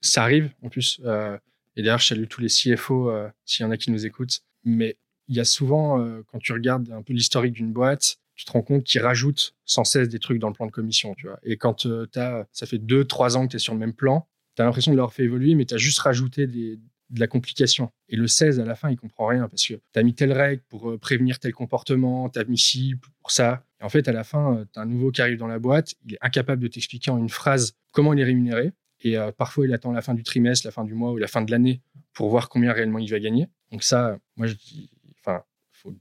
[0.01, 0.99] ça arrive, en plus.
[1.05, 1.37] Euh,
[1.75, 4.41] et d'ailleurs, je salue tous les CFO, euh, s'il y en a qui nous écoutent.
[4.63, 8.51] Mais il y a souvent, quand tu regardes un peu l'historique d'une boîte, tu te
[8.51, 11.39] rends compte qu'ils rajoutent sans cesse des trucs dans le plan de commission, tu vois.
[11.43, 13.93] Et quand euh, as, ça fait deux, trois ans que tu es sur le même
[13.93, 16.79] plan, tu as l'impression de leur faire évoluer, mais tu as juste rajouté de
[17.19, 17.91] la complication.
[18.09, 20.31] Et le 16, à la fin, il comprend rien parce que tu as mis telle
[20.33, 23.65] règle pour euh, prévenir tel comportement, tu as mis ci pour ça.
[23.79, 25.59] Et en fait, à la fin, euh, tu as un nouveau qui arrive dans la
[25.59, 28.71] boîte, il est incapable de t'expliquer en une phrase comment il est rémunéré.
[29.01, 31.43] Et parfois, il attend la fin du trimestre, la fin du mois ou la fin
[31.43, 31.79] de l'année
[32.13, 33.47] pour voir combien réellement il va gagner.
[33.71, 34.89] Donc ça, moi, je dis,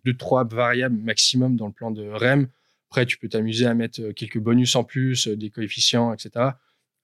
[0.05, 2.49] deux, trois variables maximum dans le plan de REM.
[2.91, 6.51] Après, tu peux t'amuser à mettre euh, quelques bonus en plus, euh, des coefficients, etc.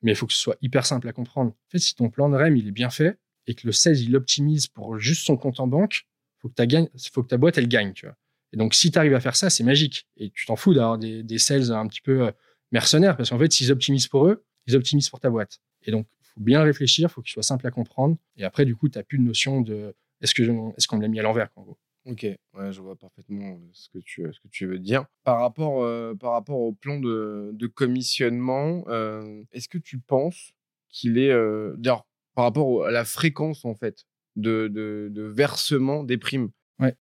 [0.02, 1.50] Mais il faut que ce soit hyper simple à comprendre.
[1.50, 4.02] En fait, si ton plan de REM il est bien fait et que le 16
[4.02, 6.06] il optimise pour juste son compte en banque,
[6.38, 6.64] faut que, ta
[7.12, 7.92] faut que ta boîte elle gagne.
[7.92, 8.06] Tu.
[8.52, 10.06] Et donc, si tu arrives à faire ça, c'est magique.
[10.16, 12.30] Et tu t'en fous d'avoir des, des, sales un petit peu euh,
[12.72, 15.60] mercenaires parce qu'en fait, s'ils optimisent pour eux, ils optimisent pour ta boîte.
[15.82, 18.16] Et donc, faut bien réfléchir, faut qu'il soit simple à comprendre.
[18.36, 21.08] Et après, du coup, tu n'as plus de notion de est-ce qu'on qu'on me l'a
[21.08, 21.78] mis à l'envers, en gros.
[22.06, 25.04] Ok, ouais, je vois parfaitement ce que tu, ce que tu veux dire.
[25.22, 25.86] Par rapport,
[26.18, 28.84] par rapport au plan de, de commissionnement,
[29.52, 30.52] est-ce que tu penses
[30.88, 31.34] qu'il est,
[31.76, 34.04] d'ailleurs, par rapport à la fréquence en fait
[34.36, 36.94] de, de, de versement des primes, ouais.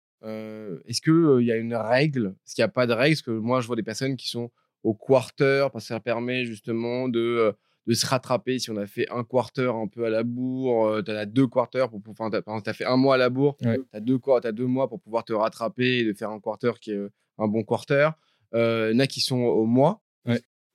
[0.85, 2.35] est-ce qu'il il y a une règle?
[2.45, 3.15] Est-ce qu'il n'y a pas de règle?
[3.15, 4.51] Parce que moi, je vois des personnes qui sont
[4.83, 7.53] au quarter parce que ça permet justement de
[7.89, 11.01] de se rattraper si on a fait un quarter un peu à la bourre, euh,
[11.01, 12.29] tu as deux quarters pour pouvoir.
[12.29, 15.01] Tu as, fait un mois à la bourre, tu as, deux, as deux mois pour
[15.01, 18.11] pouvoir te rattraper et de faire un quarter qui est euh, un bon quarter.
[18.53, 20.03] Euh, il y en a qui sont au mois.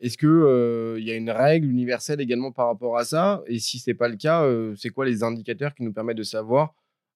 [0.01, 3.43] Est-ce qu'il il y a une règle universelle également par rapport à ça?
[3.47, 4.45] Et si ce n'est pas le cas,
[4.77, 6.75] c'est quoi les indicateurs qui nous permettent de savoir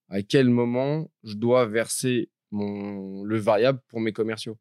[0.08, 4.56] à quel moment je dois verser mon, le variable pour mes commerciaux?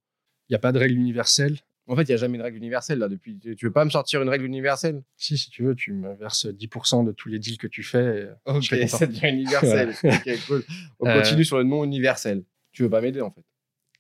[0.50, 1.58] Il n'y a pas de règle universelle?
[1.88, 3.08] En fait, il n'y a jamais de règle universelle là.
[3.08, 5.04] Depuis, tu veux pas me sortir une règle universelle?
[5.16, 8.30] Si, si tu veux, tu me verses 10% de tous les deals que tu fais.
[8.46, 9.96] Ok, ça devient universel.
[10.04, 10.64] ok, cool.
[11.00, 12.44] On euh, continue sur le non universel.
[12.74, 13.44] Tu veux pas m'aider en fait?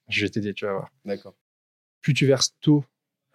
[0.09, 0.89] Je vais t'aider, tu vas voir.
[1.05, 1.35] D'accord.
[2.01, 2.83] Plus tu verses tôt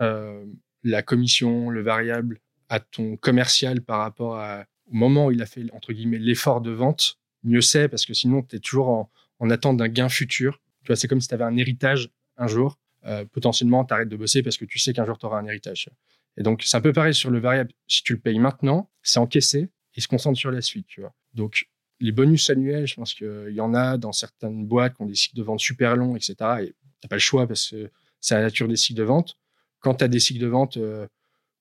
[0.02, 0.44] euh,
[0.82, 2.38] la commission, le variable
[2.68, 4.38] à ton commercial par rapport
[4.86, 8.14] au moment où il a fait entre guillemets l'effort de vente, mieux c'est parce que
[8.14, 10.60] sinon tu es toujours en, en attente d'un gain futur.
[10.82, 14.08] Tu vois, c'est comme si tu avais un héritage un jour euh, potentiellement, tu arrêtes
[14.08, 15.88] de bosser parce que tu sais qu'un jour, tu auras un héritage.
[16.36, 17.72] Et donc, c'est un peu pareil sur le variable.
[17.86, 20.86] Si tu le payes maintenant, c'est encaissé et se concentre sur la suite.
[21.34, 21.68] Donc,
[22.00, 25.14] les bonus annuels, je pense qu'il y en a dans certaines boîtes qui ont des
[25.14, 26.34] cycles de vente super longs, etc.
[26.60, 29.36] Et tu n'as pas le choix parce que c'est la nature des cycles de vente.
[29.80, 31.06] Quand tu as des cycles de vente euh,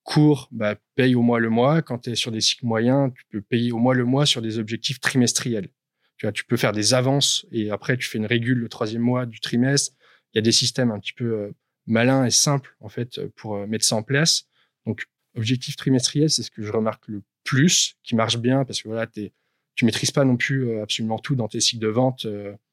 [0.03, 1.81] courts, bah, paye au mois le mois.
[1.81, 4.41] Quand tu es sur des cycles moyens, tu peux payer au mois le mois sur
[4.41, 5.69] des objectifs trimestriels.
[6.17, 9.01] Tu, vois, tu peux faire des avances et après, tu fais une régule le troisième
[9.01, 9.95] mois du trimestre
[10.33, 11.51] il y a des systèmes un petit peu euh,
[11.85, 14.47] malins et simples en fait euh, pour euh, mettre ça en place.
[14.85, 18.87] Donc objectif trimestriel, c'est ce que je remarque le plus, qui marche bien parce que
[18.87, 19.33] voilà, es,
[19.75, 22.27] tu maîtrises pas non plus absolument tout dans tes cycles de vente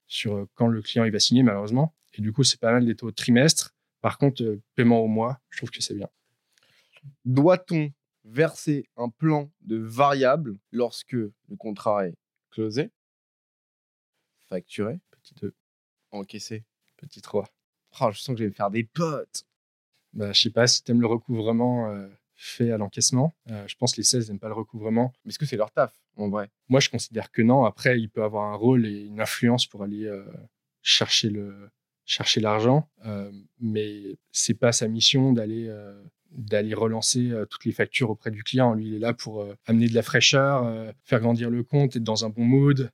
[0.08, 1.94] sur quand le client il va signer malheureusement.
[2.14, 3.74] Et du coup, c'est pas mal des taux de trimestre.
[4.00, 6.08] Par contre, paiement au mois, je trouve que c'est bien.
[7.24, 7.92] Doit-on
[8.24, 12.14] verser un plan de variable lorsque le contrat est
[12.50, 12.90] closé,
[14.48, 14.98] facturé?
[15.10, 15.54] Petit 2.
[16.10, 16.64] Encaissé?
[16.98, 17.48] Petit 3.
[18.00, 19.44] Oh, je sens que je vais me faire des potes.
[20.12, 23.34] Bah, je sais pas si tu aimes le recouvrement euh, fait à l'encaissement.
[23.50, 25.12] Euh, je pense que les 16 n'aiment pas le recouvrement.
[25.24, 26.50] Mais est-ce que c'est leur taf, en vrai?
[26.68, 27.64] Moi, je considère que non.
[27.64, 30.24] Après, il peut avoir un rôle et une influence pour aller euh,
[30.82, 31.70] chercher le
[32.04, 32.88] chercher l'argent,
[33.60, 35.70] mais c'est pas sa mission d'aller
[36.30, 38.72] d'aller relancer toutes les factures auprès du client.
[38.72, 42.24] Lui, il est là pour amener de la fraîcheur, faire grandir le compte, être dans
[42.24, 42.90] un bon mood.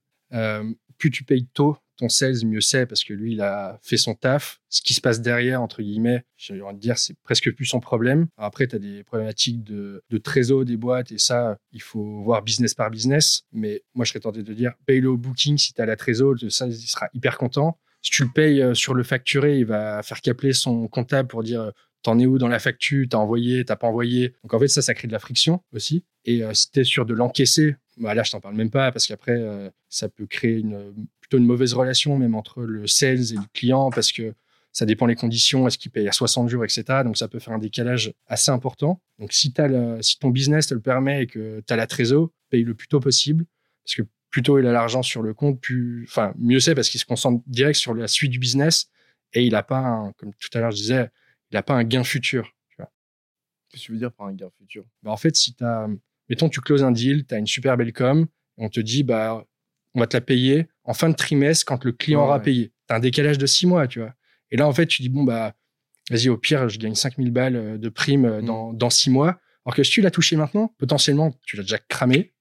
[0.99, 4.15] Plus tu payes tôt ton sales, mieux c'est parce que lui, il a fait son
[4.15, 4.61] taf.
[4.69, 7.81] Ce qui se passe derrière, entre guillemets, j'ai envie de dire, c'est presque plus son
[7.81, 8.27] problème.
[8.37, 12.43] Après, tu as des problématiques de, de trésor des boîtes et ça, il faut voir
[12.43, 13.43] business par business.
[13.53, 16.35] Mais moi, je serais tenté de dire, paye-le au booking si tu as la trésor,
[16.49, 17.79] ça, il sera hyper content.
[18.03, 21.43] Si tu le payes euh, sur le facturé, il va faire qu'appeler son comptable pour
[21.43, 21.71] dire, euh,
[22.05, 24.35] t'en es où dans la facture, t'as envoyé, t'as pas envoyé?
[24.43, 26.05] Donc en fait, ça, ça crée de la friction aussi.
[26.25, 29.07] Et euh, si t'es sûr de l'encaisser, bah là, je t'en parle même pas parce
[29.07, 33.37] qu'après, euh, ça peut créer une, plutôt une mauvaise relation même entre le sales et
[33.37, 34.35] le client parce que
[34.73, 36.85] ça dépend les conditions, est-ce qu'il paye à 60 jours, etc.
[37.03, 39.01] Donc ça peut faire un décalage assez important.
[39.19, 42.31] Donc si, le, si ton business te le permet et que tu as la trésor,
[42.51, 43.47] paye le plus tôt possible
[43.85, 46.91] parce que plus tôt il a l'argent sur le compte, plus, enfin, mieux c'est parce
[46.91, 48.91] qu'il se concentre direct sur la suite du business
[49.33, 51.09] et il n'a pas, un, comme tout à l'heure je disais,
[51.51, 52.53] il n'a pas un gain futur.
[52.77, 54.85] Qu'est-ce que tu veux dire par un gain futur?
[55.03, 55.89] Bah, en fait, si tu as,
[56.29, 58.27] mettons, tu closes un deal, tu as une super belle com,
[58.59, 59.45] on te dit, bah,
[59.95, 62.43] on va te la payer en fin de trimestre quand le client Ouais, aura ouais.
[62.43, 62.73] payé.
[62.89, 64.15] Tu as un décalage de six mois, tu vois.
[64.51, 65.55] Et là, en fait, tu dis, bon, bah,
[66.11, 69.39] vas-y, au pire, je gagne 5000 balles euh, de prime euh, dans, dans six mois.
[69.65, 72.35] Alors que si tu l'as touché maintenant, potentiellement, tu l'as déjà cramé.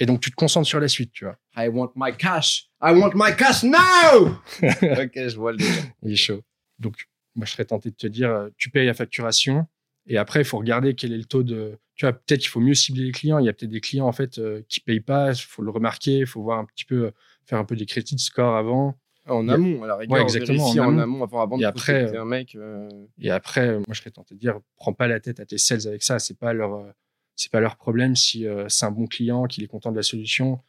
[0.00, 1.38] Et donc, tu te concentres sur la suite, tu vois.
[1.56, 2.68] I want my cash.
[2.82, 5.84] I want my cash now Ok, je vois le délire.
[6.02, 6.42] Il est chaud.
[6.80, 6.96] Donc,
[7.36, 9.66] moi, je serais tenté de te dire, euh, tu payes la facturation.
[10.06, 11.78] Et après, il faut regarder quel est le taux de.
[11.94, 13.38] Tu vois, peut-être qu'il faut mieux cibler les clients.
[13.38, 15.30] Il y a peut-être des clients, en fait, qui payent pas.
[15.32, 16.18] Il faut le remarquer.
[16.18, 17.12] Il faut voir un petit peu,
[17.46, 18.96] faire un peu des crédits de score avant.
[19.26, 21.22] En amont, à la rigueur, Ouais, exactement, en en amont.
[21.24, 22.54] avant, avant Et de après, prospecter un mec.
[22.56, 25.46] euh, Et après, euh, moi, je serais tenté de dire, prends pas la tête à
[25.46, 26.18] tes sales avec ça.
[26.18, 26.90] C'est pas leur, euh,
[27.34, 30.02] c'est pas leur problème si euh, c'est un bon client, qu'il est content de la
[30.02, 30.60] solution.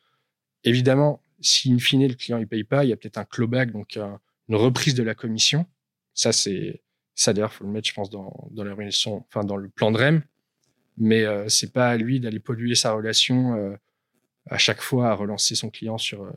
[0.64, 3.72] Évidemment, si in fine le client il paye pas, il y a peut-être un clawback,
[3.72, 4.08] donc euh,
[4.48, 5.66] une reprise de la commission.
[6.14, 6.82] Ça, c'est
[7.14, 9.98] ça d'ailleurs, faut le mettre, je pense, dans, dans l'organisation, enfin dans le plan de
[9.98, 10.24] REM.
[10.98, 13.76] Mais euh, c'est pas à lui d'aller polluer sa relation euh,
[14.50, 16.32] à chaque fois à relancer son client sur.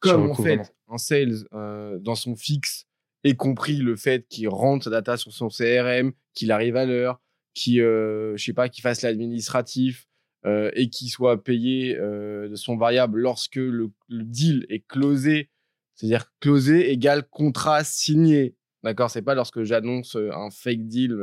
[0.00, 2.86] Comme en fait un sales euh, dans son fixe
[3.24, 7.20] ait compris le fait qu'il rentre sa data sur son CRM, qu'il arrive à l'heure,
[7.54, 10.06] qu'il euh, je sais pas, qu'il fasse l'administratif
[10.46, 15.50] euh, et qu'il soit payé de son variable lorsque le, le deal est closé,
[15.94, 18.54] c'est-à-dire closé égale contrat signé.
[18.84, 21.16] D'accord, c'est pas lorsque j'annonce un fake deal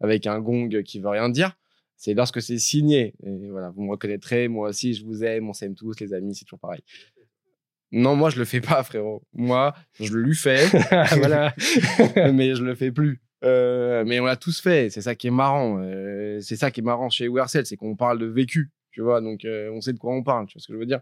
[0.00, 1.56] avec un gong qui veut rien dire.
[1.96, 3.14] C'est lorsque c'est signé.
[3.24, 6.34] Et voilà, vous me reconnaîtrez, moi aussi, je vous aime, on s'aime tous, les amis,
[6.34, 6.82] c'est toujours pareil.
[7.92, 9.22] Non, moi, je le fais pas, frérot.
[9.34, 10.66] Moi, je le lui fais,
[11.18, 11.54] voilà.
[12.32, 13.20] mais je le fais plus.
[13.44, 14.88] Euh, mais on l'a tous fait.
[14.90, 15.78] C'est ça qui est marrant.
[15.82, 18.70] Euh, c'est ça qui est marrant chez Wearcell, c'est qu'on parle de vécu.
[18.92, 20.46] Tu vois, donc euh, on sait de quoi on parle.
[20.46, 21.00] Tu vois ce que je veux dire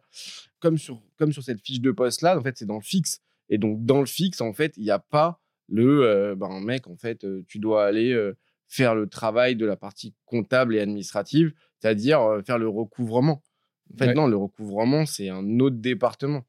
[0.60, 3.20] Comme sur comme sur cette fiche de poste là, en fait, c'est dans le fixe.
[3.48, 6.96] Et donc dans le fixe, en fait, il n'y a pas le ben mec, en
[6.96, 8.16] fait, tu dois aller
[8.68, 13.42] faire le travail de la partie comptable et administrative, c'est-à-dire faire le recouvrement.
[13.92, 14.14] En fait, Ouais.
[14.14, 16.44] non, le recouvrement, c'est un autre département.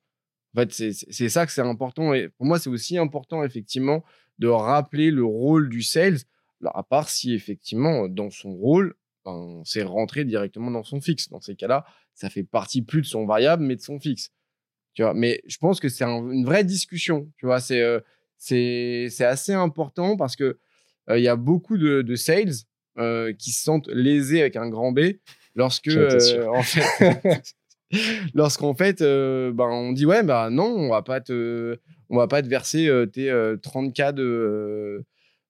[0.55, 2.13] En fait, c'est- ça que c'est important.
[2.13, 4.03] Et pour moi, c'est aussi important, effectivement,
[4.39, 6.17] de rappeler le rôle du sales,
[6.65, 11.29] à part si, effectivement, dans son rôle, ben, c'est rentré directement dans son fixe.
[11.29, 11.85] Dans ces cas-là,
[12.15, 14.31] ça fait partie plus de son variable, mais de son fixe.
[14.93, 17.31] Tu vois, mais je pense que c'est un- une vraie discussion.
[17.37, 17.99] Tu vois, c'est euh,
[18.37, 20.59] c'est assez important parce que
[21.09, 22.51] euh, il y a beaucoup de, de sales
[22.97, 24.99] euh, qui se sentent lésés avec un grand B
[25.55, 26.81] lorsque euh, en fait
[28.33, 31.77] lorsqu'en fait euh, ben on dit ouais bah non on va pas te
[32.09, 35.05] on va pas te verser euh, tes euh, 30 k de euh,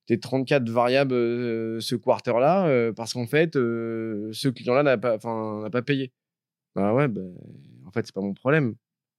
[0.07, 4.97] tes 34 variables euh, ce quarter là parce qu'en fait euh, ce client là n'a
[4.97, 6.11] pas enfin n'a pas payé.
[6.75, 7.21] Bah ouais bah,
[7.87, 8.75] en fait c'est pas mon problème.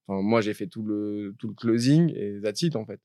[0.08, 3.00] Enfin moi j'ai fait tout le tout le closing et that's it en fait.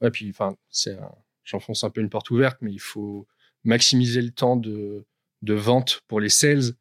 [0.00, 0.96] Ouais, puis enfin, c'est
[1.44, 3.26] j'enfonce un peu une porte ouverte, mais il faut
[3.64, 5.04] maximiser le temps de,
[5.42, 6.74] de vente pour les sales.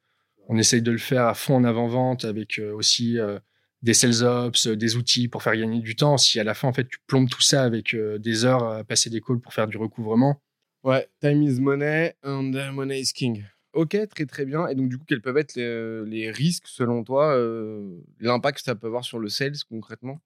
[0.48, 3.40] On essaye de le faire à fond en avant-vente avec euh, aussi euh,
[3.82, 6.18] des sales ops, euh, des outils pour faire gagner du temps.
[6.18, 8.84] Si à la fin, en fait, tu plombes tout ça avec euh, des heures à
[8.84, 10.42] passer des calls pour faire du recouvrement,
[10.84, 13.44] Ouais, time is money and uh, money is king.
[13.74, 14.68] Ok, très très bien.
[14.68, 18.64] Et donc, du coup, quels peuvent être les, les risques selon toi, euh, l'impact que
[18.64, 20.22] ça peut avoir sur le sales concrètement?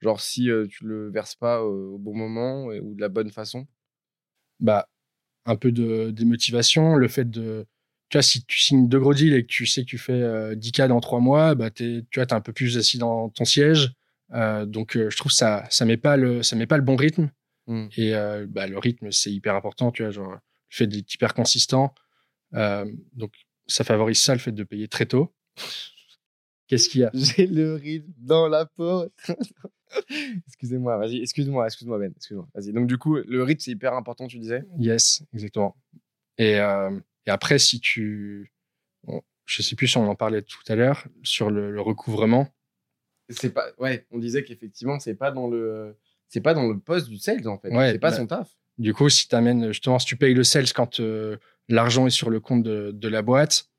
[0.00, 3.08] Genre, si euh, tu le verses pas euh, au bon moment et- ou de la
[3.10, 3.66] bonne façon?
[4.60, 4.88] Bah,
[5.46, 7.66] un peu de démotivation, le fait de.
[8.12, 10.12] Tu vois, si tu signes deux gros deals et que tu sais que tu fais
[10.12, 13.46] euh, 10K dans trois mois, bah, tu vois, es un peu plus assis dans ton
[13.46, 13.94] siège.
[14.34, 16.94] Euh, donc, euh, je trouve ça, ça met pas le, ça met pas le bon
[16.94, 17.30] rythme.
[17.68, 17.86] Mm.
[17.96, 21.32] Et euh, bah, le rythme, c'est hyper important, tu vois, genre, le fait d'être hyper
[21.32, 21.94] consistant.
[22.52, 23.32] Donc,
[23.66, 25.34] ça favorise ça, le fait de payer très tôt.
[26.66, 27.10] Qu'est-ce qu'il y a?
[27.14, 29.14] J'ai le rythme dans la porte.
[30.48, 32.46] excusez-moi, vas-y, excuse-moi, excuse-moi Ben, excuse-moi.
[32.54, 32.74] Vas-y.
[32.74, 34.64] Donc du coup, le rythme c'est hyper important, tu disais?
[34.78, 35.74] Yes, exactement.
[36.36, 36.90] Et, euh,
[37.26, 38.52] et après, si tu,
[39.04, 42.48] bon, je sais plus si on en parlait tout à l'heure sur le, le recouvrement.
[43.28, 45.96] C'est pas, ouais, on disait qu'effectivement c'est pas dans le,
[46.28, 47.70] c'est pas dans le poste du sales en fait.
[47.70, 48.50] Ouais, c'est pas bah, son taf.
[48.78, 51.36] Du coup, si tu amènes, justement, si tu payes le sales quand euh,
[51.68, 53.70] l'argent est sur le compte de, de la boîte,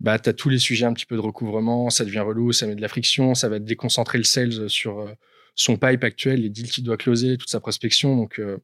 [0.00, 2.66] bah, tu as tous les sujets un petit peu de recouvrement, ça devient relou, ça
[2.66, 5.12] met de la friction, ça va déconcentrer le sales sur euh,
[5.54, 8.16] son pipe actuel, les deals qu'il doit closer, toute sa prospection.
[8.16, 8.58] Donc, euh,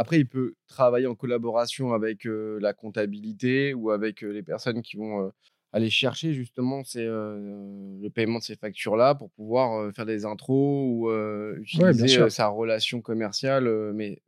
[0.00, 4.80] Après, il peut travailler en collaboration avec euh, la comptabilité ou avec euh, les personnes
[4.80, 5.32] qui vont
[5.72, 11.10] aller chercher justement ces, le paiement de ces factures-là pour pouvoir faire des intros ou
[11.60, 13.92] utiliser sa relation commerciale.
[13.92, 14.22] mais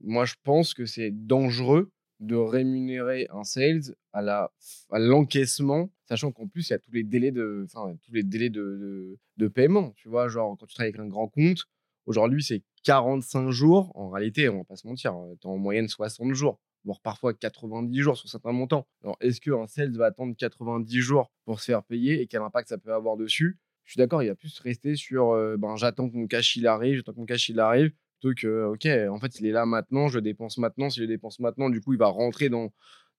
[0.00, 4.50] moi, je pense que c'est dangereux de rémunérer un sales à la
[4.90, 8.22] à l'encaissement, sachant qu'en plus il y a tous les délais de, enfin tous les
[8.22, 9.92] délais de, de, de paiement.
[9.96, 11.64] Tu vois, genre quand tu travailles avec un grand compte,
[12.06, 13.92] aujourd'hui c'est 45 jours.
[13.94, 18.00] En réalité, on va pas se mentir, tu en moyenne 60 jours, voire parfois 90
[18.00, 18.86] jours sur certains montants.
[19.02, 22.68] Alors est-ce qu'un sales va attendre 90 jours pour se faire payer et quel impact
[22.68, 23.58] ça peut avoir dessus?
[23.84, 26.96] Je suis d'accord, il va plus rester sur ben j'attends que mon cash il arrive,
[26.96, 30.08] j'attends que mon cash il arrive plutôt que ok en fait il est là maintenant
[30.08, 32.72] je dépense maintenant si je dépense maintenant du coup il va rentrer dans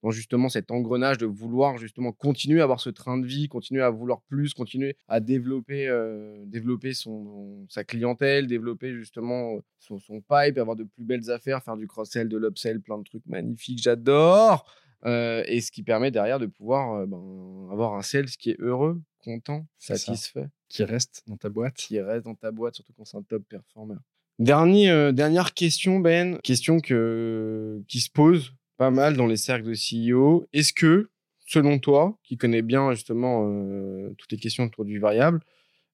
[0.04, 3.82] dans justement cet engrenage de vouloir justement continuer à avoir ce train de vie continuer
[3.82, 10.00] à vouloir plus continuer à développer euh, développer son sa clientèle développer justement euh, son,
[10.00, 13.04] son pipe avoir de plus belles affaires faire du cross sell de l'upsell plein de
[13.04, 14.66] trucs magnifiques j'adore
[15.06, 18.60] Euh, et ce qui permet derrière de pouvoir euh, ben, avoir un sales qui est
[18.60, 19.96] heureux content ça.
[19.96, 21.76] satisfait qui reste dans ta boîte.
[21.76, 23.96] qui reste dans ta boîte, surtout quand c'est un top performer.
[24.38, 26.38] Dernier, euh, dernière question, Ben.
[26.44, 30.48] Question que, qui se pose pas mal dans les cercles de CEO.
[30.54, 31.12] Est-ce que,
[31.46, 35.42] selon toi, qui connais bien justement euh, toutes les questions autour du variable,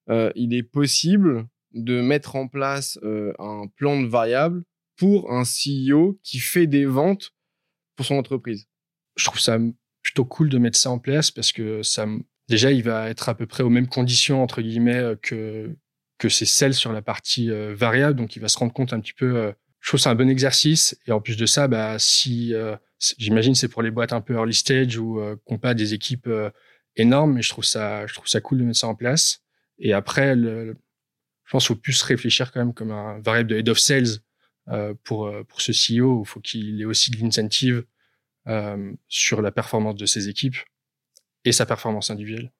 [0.08, 4.62] euh, il est possible de mettre en place euh, un plan de variable
[4.96, 7.32] pour un CEO qui fait des ventes
[7.96, 8.68] pour son entreprise?
[9.16, 9.58] Je trouve ça
[10.02, 12.06] plutôt cool de mettre ça en place parce que ça,
[12.48, 15.74] déjà, il va être à peu près aux mêmes conditions, entre guillemets, que,
[16.18, 18.16] que ses sales sur la partie variable.
[18.16, 19.52] Donc, il va se rendre compte un petit peu.
[19.86, 20.98] Je trouve c'est un bon exercice.
[21.06, 22.76] Et en plus de ça, bah, si, euh,
[23.18, 25.94] j'imagine, c'est pour les boîtes un peu early stage ou euh, qui n'ont pas des
[25.94, 26.50] équipes euh,
[26.96, 29.44] énormes, mais je trouve ça, je trouve ça cool de mettre ça en place.
[29.78, 30.76] Et après, le-
[31.44, 34.18] je pense qu'il faut plus réfléchir quand même comme un variable de head of sales
[34.70, 36.24] euh, pour, euh, pour ce CEO.
[36.24, 37.84] Il faut qu'il ait aussi de l'incentive
[38.48, 40.56] euh, sur la performance de ses équipes
[41.44, 42.50] et sa performance individuelle.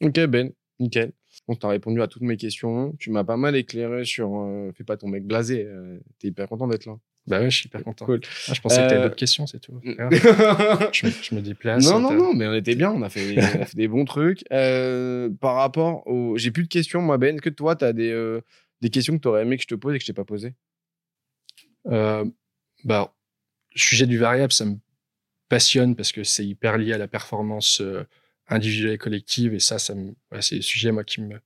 [0.00, 1.12] Ok, Ben, nickel.
[1.48, 2.94] On t'a répondu à toutes mes questions.
[2.98, 4.36] Tu m'as pas mal éclairé sur.
[4.40, 5.64] euh, fais pas ton mec blasé.
[5.64, 6.96] euh, T'es hyper content d'être là.
[7.26, 8.04] Bah ouais, je suis hyper content.
[8.06, 8.20] Cool.
[8.48, 9.72] Ah, je pensais que tu Euh, d'autres questions, c'est tout.
[9.72, 9.80] non,
[10.92, 11.84] je, me, déplace.
[11.88, 12.90] non, t'as- non, mais on était bien.
[12.90, 14.44] On a fait, on a fait des bons trucs.
[14.52, 16.36] Euh, par rapport au.
[16.36, 17.40] J'ai plus de questions, moi, Ben.
[17.40, 18.40] Que toi, t'as des, euh,
[18.80, 20.54] des questions que t'aurais aimé que je te pose et que je t'ai pas posées?
[21.88, 22.24] Euh,
[22.84, 23.14] bah,
[23.74, 24.76] sujet du variable, ça me
[25.48, 28.04] passionne parce que c'est hyper lié à la performance euh,
[28.54, 29.54] individuelle et collective.
[29.54, 31.36] Et ça, c'est le sujet moi, qui me,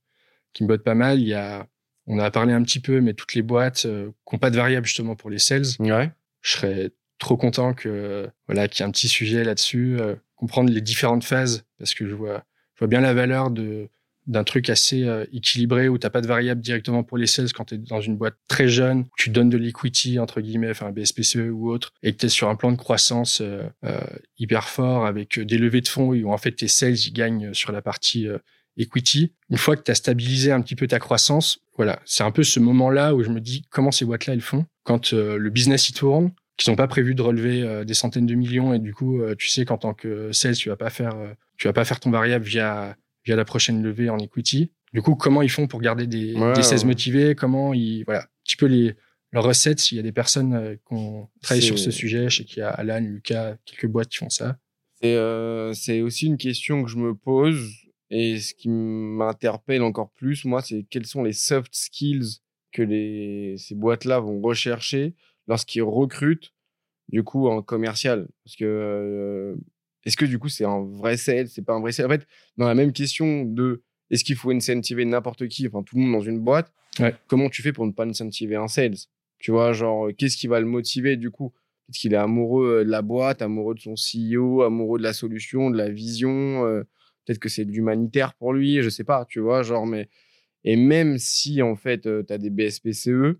[0.53, 1.19] qui me botte pas mal.
[1.19, 1.67] Il y a,
[2.05, 4.55] on a parlé un petit peu, mais toutes les boîtes euh, qui n'ont pas de
[4.57, 6.11] variable justement pour les sales, Ouais.
[6.41, 10.69] je serais trop content que voilà qu'il y ait un petit sujet là-dessus, euh, comprendre
[10.71, 12.43] les différentes phases parce que je vois
[12.75, 13.89] je vois bien la valeur de
[14.27, 17.65] d'un truc assez euh, équilibré où t'as pas de variable directement pour les sales quand
[17.65, 20.87] tu es dans une boîte très jeune, où tu donnes de l'equity entre guillemets, enfin
[20.87, 23.99] un BSPCE ou autre, et que tu es sur un plan de croissance euh, euh,
[24.37, 27.53] hyper fort avec euh, des levées de fonds où en fait tes sales ils gagnent
[27.53, 28.37] sur la partie euh,
[28.77, 29.33] equity.
[29.49, 32.43] Une fois que tu as stabilisé un petit peu ta croissance, voilà, c'est un peu
[32.43, 35.89] ce moment-là où je me dis comment ces boîtes-là elles font quand euh, le business
[35.89, 38.93] il tourne, qui sont pas prévus de relever euh, des centaines de millions et du
[38.93, 41.73] coup euh, tu sais qu'en tant que sales tu vas pas faire euh, tu vas
[41.73, 42.95] pas faire ton variable via
[43.27, 44.71] via la prochaine levée en equity.
[44.93, 46.85] Du coup, comment ils font pour garder des, Ouais, des sales ouais.
[46.85, 47.35] motivés?
[47.35, 48.95] Comment ils voilà, un petit peu les
[49.33, 49.81] leurs recettes.
[49.81, 52.59] S'il y a des personnes euh, qui ont travaillé sur ce sujet, je sais qu'il
[52.59, 54.57] y a Alan, Lucas, quelques boîtes qui font ça.
[55.01, 55.73] C'est euh,
[56.03, 57.69] aussi une question que je me pose
[58.09, 62.39] et ce qui m'interpelle encore plus, moi, c'est quels sont les soft skills
[62.71, 65.13] que les, ces boîtes-là vont rechercher
[65.47, 66.53] lorsqu'ils recrutent
[67.09, 68.27] du coup en commercial.
[68.45, 69.55] Parce que euh,
[70.07, 72.25] est-ce que du coup c'est un vrai sales, c'est pas un vrai sales En fait,
[72.57, 76.13] dans la même question de est-ce qu'il faut incentiver n'importe qui, enfin tout le monde
[76.13, 77.13] dans une boîte, Ouais.
[77.27, 78.95] comment tu fais pour ne pas incentiver un sales?
[79.37, 81.49] Tu vois, genre, euh, qu'est-ce qui va le motiver du coup?
[81.85, 85.13] Peut-être qu'il est amoureux euh, de la boîte, amoureux de son CEO, amoureux de la
[85.13, 86.65] solution, de la vision.
[86.65, 86.83] euh,
[87.25, 90.07] Peut-être que c'est de l'humanitaire pour lui, je sais pas, tu vois, genre, mais.
[90.63, 93.37] Et même si, en fait, tu as des BSPCE,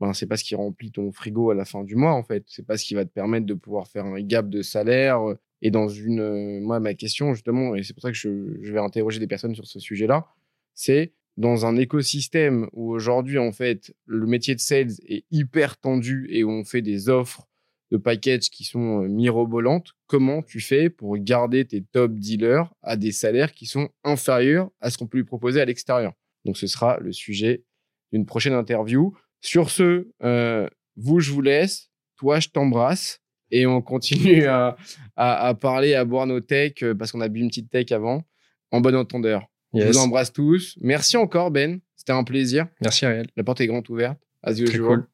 [0.00, 2.44] ben, c'est pas ce qui remplit ton frigo à la fin du mois, en fait.
[2.46, 5.20] C'est pas ce qui va te permettre de pouvoir faire un gap de salaire.
[5.62, 6.60] Et dans une.
[6.60, 9.54] moi, ma question, justement, et c'est pour ça que je, je vais interroger des personnes
[9.54, 10.26] sur ce sujet-là,
[10.74, 16.26] c'est dans un écosystème où aujourd'hui, en fait, le métier de sales est hyper tendu
[16.30, 17.48] et où on fait des offres
[17.90, 22.96] de packages qui sont euh, mirobolantes, comment tu fais pour garder tes top dealers à
[22.96, 26.12] des salaires qui sont inférieurs à ce qu'on peut lui proposer à l'extérieur?
[26.44, 27.64] Donc, ce sera le sujet
[28.12, 29.16] d'une prochaine interview.
[29.40, 31.90] Sur ce, euh, vous, je vous laisse.
[32.16, 33.20] Toi, je t'embrasse.
[33.50, 34.76] Et on continue à,
[35.16, 38.22] à, parler, à boire nos techs, euh, parce qu'on a bu une petite tech avant,
[38.70, 39.46] en bon entendeur.
[39.74, 40.78] Je vous embrasse tous.
[40.80, 41.80] Merci encore, Ben.
[41.96, 42.66] C'était un plaisir.
[42.80, 43.26] Merci, Ariel.
[43.36, 44.18] La porte est grande ouverte.
[44.42, 44.86] As usual.
[44.86, 45.06] Cool.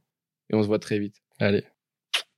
[0.50, 1.16] Et on se voit très vite.
[1.40, 1.64] Allez.